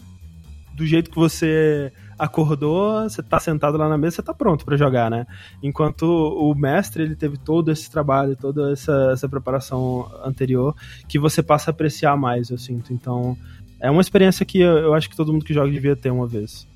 do 0.73 0.86
jeito 0.86 1.10
que 1.10 1.15
você 1.15 1.91
acordou, 2.17 3.01
você 3.01 3.23
tá 3.23 3.39
sentado 3.39 3.77
lá 3.77 3.89
na 3.89 3.97
mesa, 3.97 4.17
você 4.17 4.21
tá 4.21 4.34
pronto 4.34 4.63
para 4.63 4.77
jogar, 4.77 5.10
né? 5.10 5.25
Enquanto 5.62 6.04
o 6.04 6.54
mestre, 6.54 7.04
ele 7.04 7.15
teve 7.15 7.36
todo 7.36 7.71
esse 7.71 7.89
trabalho, 7.89 8.36
toda 8.36 8.71
essa, 8.71 9.10
essa 9.12 9.27
preparação 9.27 10.08
anterior, 10.23 10.75
que 11.08 11.17
você 11.17 11.41
passa 11.41 11.69
a 11.69 11.73
apreciar 11.73 12.15
mais, 12.15 12.51
eu 12.51 12.60
sinto. 12.60 12.93
Então, 12.93 13.36
é 13.80 13.89
uma 13.89 14.01
experiência 14.01 14.45
que 14.45 14.60
eu, 14.60 14.77
eu 14.77 14.93
acho 14.93 15.10
que 15.10 15.15
todo 15.15 15.34
mundo 15.34 15.43
que 15.43 15.54
joga 15.54 15.71
devia 15.71 15.95
ter 15.95 16.12
uma 16.12 16.27
vez. 16.27 16.67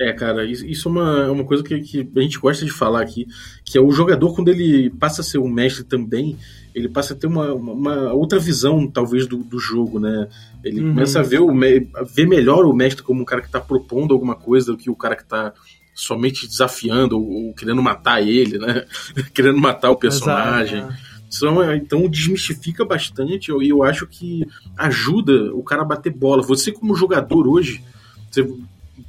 É, 0.00 0.12
cara, 0.12 0.44
isso 0.44 0.88
é 0.88 0.90
uma, 0.90 1.18
é 1.24 1.30
uma 1.30 1.44
coisa 1.44 1.62
que, 1.62 1.78
que, 1.80 2.10
a 2.16 2.20
gente 2.20 2.38
gosta 2.38 2.64
de 2.64 2.70
falar 2.70 3.02
aqui, 3.02 3.26
que 3.64 3.76
é 3.76 3.80
o 3.80 3.90
jogador, 3.90 4.34
quando 4.34 4.48
ele 4.48 4.90
passa 4.90 5.20
a 5.20 5.24
ser 5.24 5.38
um 5.38 5.48
mestre 5.48 5.84
também, 5.84 6.36
ele 6.74 6.88
passa 6.88 7.12
a 7.12 7.16
ter 7.16 7.26
uma, 7.26 7.52
uma 7.52 8.12
outra 8.12 8.38
visão, 8.38 8.86
talvez, 8.86 9.26
do, 9.26 9.38
do 9.38 9.58
jogo, 9.58 10.00
né? 10.00 10.28
Ele 10.64 10.80
uhum. 10.80 10.94
começa 10.94 11.20
a 11.20 11.22
ver, 11.22 11.40
o, 11.40 11.50
a 11.50 12.04
ver 12.04 12.26
melhor 12.26 12.64
o 12.64 12.72
mestre 12.72 13.02
como 13.02 13.20
um 13.20 13.24
cara 13.24 13.42
que 13.42 13.48
está 13.48 13.60
propondo 13.60 14.14
alguma 14.14 14.34
coisa 14.34 14.72
do 14.72 14.78
que 14.78 14.90
o 14.90 14.96
cara 14.96 15.14
que 15.14 15.22
está 15.22 15.52
somente 15.94 16.48
desafiando 16.48 17.18
ou, 17.18 17.48
ou, 17.48 17.54
querendo 17.54 17.82
matar 17.82 18.26
ele, 18.26 18.58
né? 18.58 18.86
querendo 19.34 19.58
matar 19.58 19.90
o 19.90 19.96
personagem. 19.96 20.78
Exato, 20.78 21.12
então, 21.34 21.74
então 21.74 22.08
desmistifica 22.08 22.84
bastante 22.84 23.48
e 23.48 23.52
eu, 23.52 23.62
eu 23.62 23.82
acho 23.82 24.06
que 24.06 24.46
ajuda 24.76 25.54
o 25.54 25.62
cara 25.62 25.82
a 25.82 25.86
bater 25.86 26.12
bola. 26.12 26.42
Você 26.42 26.72
como 26.72 26.94
jogador 26.94 27.46
hoje, 27.46 27.82
você, 28.30 28.46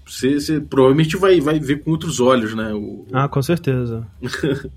você, 0.06 0.40
você, 0.40 0.60
provavelmente 0.60 1.18
vai, 1.18 1.40
vai 1.40 1.60
ver 1.60 1.84
com 1.84 1.92
outros 1.92 2.20
olhos, 2.20 2.54
né? 2.54 2.74
O... 2.74 3.06
Ah, 3.12 3.28
com 3.28 3.42
certeza. 3.42 4.06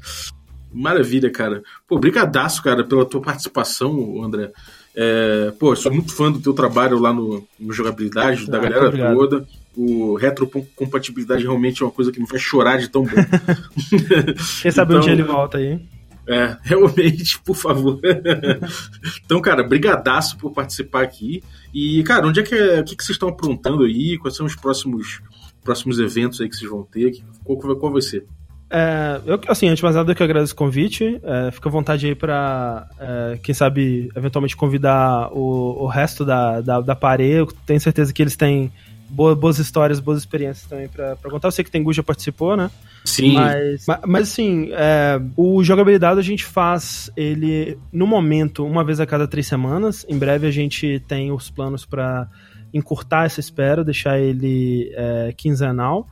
Maravilha, 0.73 1.31
cara. 1.31 1.63
Pô, 1.89 1.99
brigadaço, 1.99 2.63
cara, 2.63 2.85
pela 2.85 3.05
tua 3.05 3.21
participação, 3.21 4.23
André. 4.23 4.53
É, 4.95 5.53
pô, 5.59 5.75
sou 5.77 5.93
muito 5.93 6.15
fã 6.15 6.33
do 6.33 6.41
teu 6.41 6.55
trabalho 6.55 6.99
lá 6.99 7.13
no, 7.13 7.47
no 7.59 7.73
Jogabilidade, 7.73 8.45
ah, 8.49 8.51
da 8.51 8.59
galera 8.59 8.89
obrigado. 8.89 9.15
toda. 9.15 9.47
O 9.77 10.15
retrocompatibilidade 10.15 11.43
realmente 11.43 11.83
é 11.83 11.87
uma 11.87 11.93
coisa 11.93 12.11
que 12.11 12.19
me 12.19 12.27
faz 12.27 12.41
chorar 12.41 12.79
de 12.79 12.89
tão 12.89 13.03
bom. 13.03 13.11
Quem 14.63 14.71
sabe 14.71 14.93
então, 14.93 15.03
um 15.03 15.05
dia 15.05 15.13
ele 15.13 15.23
volta 15.23 15.59
aí. 15.59 15.81
É, 16.27 16.57
realmente, 16.63 17.39
por 17.41 17.55
favor. 17.55 18.01
então, 19.25 19.41
cara, 19.41 19.63
brigadaço 19.63 20.37
por 20.37 20.53
participar 20.53 21.03
aqui. 21.03 21.43
E, 21.73 22.03
cara, 22.03 22.27
onde 22.27 22.41
é 22.41 22.43
que 22.43 22.55
é, 22.55 22.81
o 22.81 22.85
que, 22.85 22.97
que 22.97 23.05
vocês 23.05 23.15
estão 23.17 23.29
aprontando 23.29 23.85
aí? 23.85 24.19
Quais 24.19 24.37
são 24.37 24.47
os 24.47 24.57
próximos, 24.57 25.21
próximos 25.63 25.99
eventos 25.99 26.41
aí 26.41 26.49
que 26.49 26.57
vocês 26.57 26.71
vão 26.71 26.83
ter? 26.83 27.23
Qual, 27.45 27.59
qual 27.77 27.93
vai 27.93 28.03
ser? 28.03 28.27
É, 28.69 29.21
eu, 29.25 29.41
assim, 29.47 29.67
antes 29.67 29.79
de 29.79 29.85
mais 29.85 29.95
nada, 29.95 30.11
eu 30.11 30.17
que 30.17 30.23
agradeço 30.23 30.53
o 30.53 30.57
convite. 30.57 31.21
É, 31.23 31.51
fica 31.53 31.69
à 31.69 31.73
vontade 31.73 32.07
aí 32.07 32.15
pra, 32.15 32.89
é, 32.99 33.39
quem 33.43 33.55
sabe, 33.55 34.11
eventualmente 34.17 34.57
convidar 34.57 35.31
o, 35.33 35.85
o 35.85 35.87
resto 35.87 36.25
da, 36.25 36.61
da, 36.61 36.81
da. 36.81 36.99
Eu 37.21 37.47
tenho 37.65 37.81
certeza 37.81 38.13
que 38.13 38.23
eles 38.23 38.37
têm 38.37 38.73
boas, 39.09 39.39
boas 39.39 39.59
histórias, 39.59 40.01
boas 40.01 40.19
experiências 40.19 40.69
também 40.69 40.89
pra, 40.89 41.17
pra 41.17 41.31
contar. 41.31 41.49
Eu 41.49 41.53
sei 41.53 41.65
que 41.65 41.71
tem 41.71 41.85
já 41.93 42.03
participou, 42.03 42.57
né? 42.57 42.71
Sim. 43.05 43.35
Mas, 43.35 43.87
mas, 44.05 44.23
assim, 44.23 44.71
é, 44.73 45.21
o 45.37 45.63
jogabilidade 45.63 46.19
a 46.19 46.23
gente 46.23 46.45
faz 46.45 47.11
ele, 47.17 47.79
no 47.93 48.07
momento, 48.07 48.65
uma 48.65 48.83
vez 48.85 48.99
a 49.01 49.07
cada 49.07 49.29
três 49.29 49.47
semanas. 49.47 50.05
Em 50.09 50.19
breve 50.19 50.47
a 50.47 50.51
gente 50.51 51.01
tem 51.07 51.31
os 51.31 51.51
planos 51.51 51.85
para 51.85 52.29
encurtar 52.75 53.27
essa 53.27 53.41
espera, 53.41 53.85
deixar 53.85 54.19
ele 54.19 54.93
é, 54.95 55.33
quinzenal. 55.37 56.09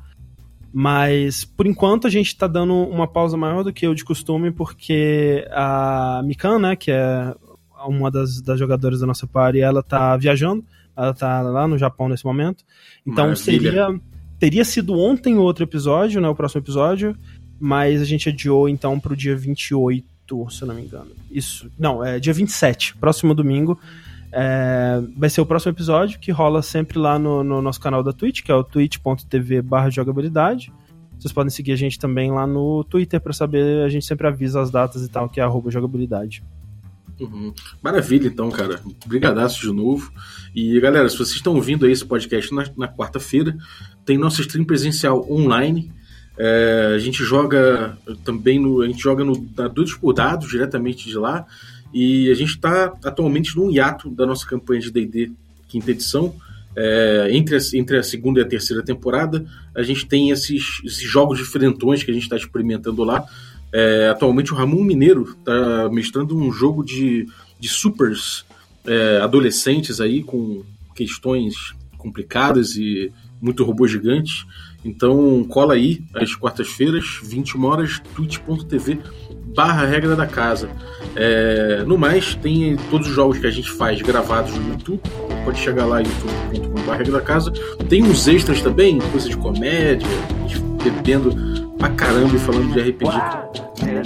Mas, 0.72 1.44
por 1.44 1.66
enquanto, 1.66 2.07
a 2.07 2.11
gente 2.11 2.28
está 2.28 2.46
dando 2.46 2.74
uma 2.74 3.07
pausa 3.07 3.37
maior 3.37 3.62
do 3.62 3.72
que 3.72 3.87
eu 3.87 3.94
de 3.94 4.04
costume, 4.04 4.50
porque 4.50 5.46
a 5.52 6.20
Mikan, 6.24 6.59
né, 6.59 6.74
que 6.74 6.90
é 6.90 7.35
uma 7.87 8.11
das, 8.11 8.40
das 8.40 8.59
jogadoras 8.59 9.00
da 9.00 9.07
nossa 9.07 9.26
party, 9.26 9.61
ela 9.61 9.83
tá 9.83 10.16
viajando, 10.16 10.64
ela 10.96 11.14
tá 11.14 11.40
lá 11.42 11.66
no 11.66 11.78
Japão 11.78 12.09
nesse 12.09 12.24
momento. 12.24 12.64
Então 13.07 13.28
Maravilha. 13.28 13.37
seria 13.37 14.00
teria 14.38 14.64
sido 14.64 14.98
ontem 14.98 15.37
o 15.37 15.40
outro 15.40 15.64
episódio, 15.64 16.20
né, 16.20 16.28
o 16.28 16.35
próximo 16.35 16.61
episódio, 16.61 17.16
mas 17.59 18.02
a 18.02 18.04
gente 18.04 18.28
adiou 18.28 18.68
então 18.68 19.00
pro 19.00 19.16
dia 19.16 19.35
28, 19.35 20.50
se 20.50 20.62
eu 20.62 20.68
não 20.68 20.74
me 20.74 20.83
engano. 20.83 21.11
Isso, 21.30 21.70
não, 21.78 22.04
é 22.04 22.18
dia 22.18 22.33
27, 22.33 22.96
próximo 22.96 23.35
domingo. 23.35 23.78
É, 24.33 25.00
vai 25.16 25.30
ser 25.30 25.40
o 25.40 25.46
próximo 25.46 25.72
episódio, 25.72 26.18
que 26.18 26.33
rola 26.33 26.61
sempre 26.61 26.98
lá 26.98 27.18
no, 27.18 27.44
no 27.44 27.62
nosso 27.62 27.80
canal 27.80 28.02
da 28.02 28.12
Twitch, 28.12 28.42
que 28.42 28.50
é 28.50 28.54
o 28.54 28.64
twitch.tv 28.64 29.62
barra 29.62 29.88
jogabilidade. 29.90 30.72
Vocês 31.18 31.33
podem 31.33 31.50
seguir 31.50 31.72
a 31.72 31.76
gente 31.76 31.98
também 31.98 32.33
lá 32.33 32.46
no 32.46 32.85
Twitter 32.85 33.20
para 33.20 33.33
saber, 33.33 33.85
a 33.85 33.88
gente 33.88 34.04
sempre 34.04 34.26
avisa 34.26 34.61
as 34.61 34.70
datas 34.70 35.02
e 35.02 35.09
tal, 35.09 35.28
que 35.28 35.40
é 35.40 35.42
arroba 35.44 35.70
jogabilidade. 35.70 36.42
Uhum. 37.24 37.54
Maravilha, 37.82 38.28
então, 38.28 38.50
cara. 38.50 38.80
Brigadaço 39.06 39.60
de 39.60 39.72
novo. 39.72 40.12
E, 40.54 40.78
galera, 40.80 41.08
se 41.08 41.16
vocês 41.16 41.37
estão 41.37 41.54
ouvindo 41.54 41.87
aí 41.87 41.92
esse 41.92 42.04
podcast 42.04 42.54
na, 42.54 42.64
na 42.76 42.88
quarta-feira, 42.88 43.56
tem 44.04 44.18
nosso 44.18 44.40
stream 44.40 44.64
presencial 44.64 45.26
online. 45.30 45.90
É, 46.37 46.92
a 46.94 46.98
gente 46.98 47.22
joga 47.24 47.96
também 48.24 48.58
no. 48.58 48.82
A 48.82 48.87
gente 48.87 49.02
joga 49.02 49.24
no, 49.24 49.37
Dudes 49.72 49.94
por 49.94 50.12
Dados, 50.12 50.50
diretamente 50.50 51.08
de 51.08 51.16
lá. 51.16 51.46
E 51.92 52.30
a 52.30 52.34
gente 52.34 52.50
está 52.50 52.92
atualmente 53.04 53.56
num 53.56 53.70
hiato 53.70 54.10
da 54.10 54.26
nossa 54.26 54.46
campanha 54.46 54.80
de 54.80 54.90
DD 54.90 55.30
quinta 55.68 55.90
edição. 55.90 56.34
É, 56.76 57.28
entre, 57.30 57.56
a, 57.56 57.58
entre 57.74 57.98
a 57.98 58.02
segunda 58.02 58.40
e 58.40 58.42
a 58.42 58.48
terceira 58.48 58.82
temporada, 58.82 59.46
a 59.74 59.82
gente 59.82 60.06
tem 60.06 60.30
esses, 60.30 60.80
esses 60.84 61.08
jogos 61.08 61.38
diferentões 61.38 62.02
que 62.02 62.10
a 62.10 62.14
gente 62.14 62.24
está 62.24 62.37
experimentando 62.37 63.04
lá. 63.04 63.24
É, 63.76 64.08
atualmente 64.08 64.52
o 64.52 64.56
Ramon 64.56 64.84
Mineiro 64.84 65.37
está 65.37 65.88
mestrando 65.90 66.38
um 66.38 66.52
jogo 66.52 66.84
de, 66.84 67.26
de 67.58 67.68
supers 67.68 68.44
é, 68.87 69.18
adolescentes 69.20 70.00
aí 70.00 70.22
com 70.22 70.62
questões 70.94 71.74
complicadas 71.98 72.76
e 72.76 73.12
muito 73.42 73.64
robô 73.64 73.88
gigante. 73.88 74.46
Então 74.84 75.42
cola 75.48 75.74
aí 75.74 76.04
às 76.14 76.37
quartas-feiras, 76.37 77.18
21 77.24 77.64
horas, 77.64 78.00
twitch.tv 78.14 79.00
barra 79.56 79.84
regra 79.87 80.14
da 80.14 80.26
casa. 80.26 80.70
É, 81.16 81.82
no 81.84 81.98
mais, 81.98 82.37
tem 82.37 82.76
todos 82.90 83.08
os 83.08 83.14
jogos 83.14 83.38
que 83.38 83.46
a 83.46 83.50
gente 83.50 83.70
faz 83.72 84.00
gravados 84.02 84.54
no 84.54 84.70
YouTube. 84.70 85.00
Pode 85.44 85.58
chegar 85.58 85.87
lá, 85.87 85.98
youtube.com.br 85.98 86.90
regra 86.92 87.12
da 87.12 87.20
casa. 87.20 87.52
Tem 87.88 88.04
uns 88.04 88.28
extras 88.28 88.62
também, 88.62 88.98
coisas 88.98 89.28
de 89.28 89.37
comédia, 89.37 90.06
bebendo 90.82 91.63
pra 91.78 91.88
caramba 91.90 92.34
e 92.34 92.38
falando 92.38 92.72
de 92.72 92.80
RPG 92.80 93.04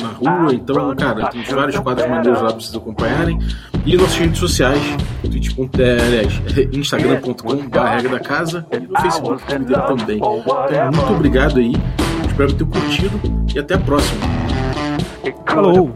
na 0.00 0.08
rua. 0.08 0.54
Então, 0.54 0.96
cara, 0.96 1.28
tem 1.28 1.42
vários 1.42 1.78
quadros 1.78 2.08
maneiros 2.08 2.42
lá 2.42 2.48
pra 2.48 2.60
vocês 2.60 2.74
acompanharem. 2.74 3.38
E 3.86 3.96
nossas 3.96 4.16
redes 4.16 4.38
sociais, 4.38 4.82
twitch.tv, 5.22 6.68
instagram.com.br 6.76 7.78
regra 7.78 8.10
da 8.10 8.20
casa 8.20 8.66
e 8.72 8.80
no 8.80 9.00
Facebook 9.00 9.42
Twitter 9.44 9.86
também. 9.86 10.16
Então, 10.16 10.42
muito 10.92 11.12
obrigado 11.12 11.58
aí. 11.58 11.72
Espero 12.26 12.52
ter 12.52 12.64
curtido 12.64 13.20
e 13.54 13.58
até 13.58 13.74
a 13.74 13.78
próxima. 13.78 14.38
Could 15.48 15.88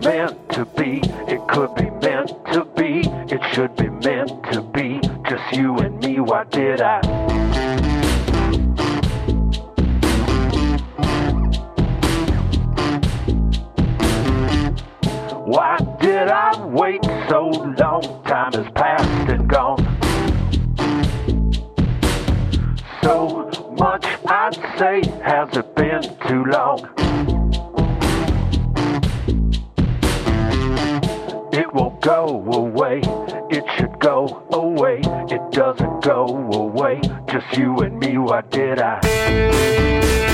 did 16.22 16.30
I 16.30 16.66
wait 16.66 17.04
so 17.28 17.48
long? 17.48 18.22
Time 18.24 18.52
has 18.52 18.70
passed 18.74 19.28
and 19.28 19.48
gone. 19.48 19.82
So 23.02 23.50
much 23.76 24.06
I'd 24.26 24.54
say, 24.78 25.02
has 25.24 25.56
it 25.56 25.74
been 25.74 26.02
too 26.28 26.44
long? 26.44 26.78
It 31.52 31.74
will 31.74 31.98
go 32.00 32.26
away. 32.54 33.00
It 33.50 33.64
should 33.76 33.98
go 33.98 34.44
away. 34.52 35.00
It 35.28 35.50
doesn't 35.50 36.04
go 36.04 36.26
away. 36.52 37.00
Just 37.32 37.58
you 37.58 37.78
and 37.78 37.98
me, 37.98 38.16
why 38.18 38.42
did 38.42 38.78
I? 38.78 40.31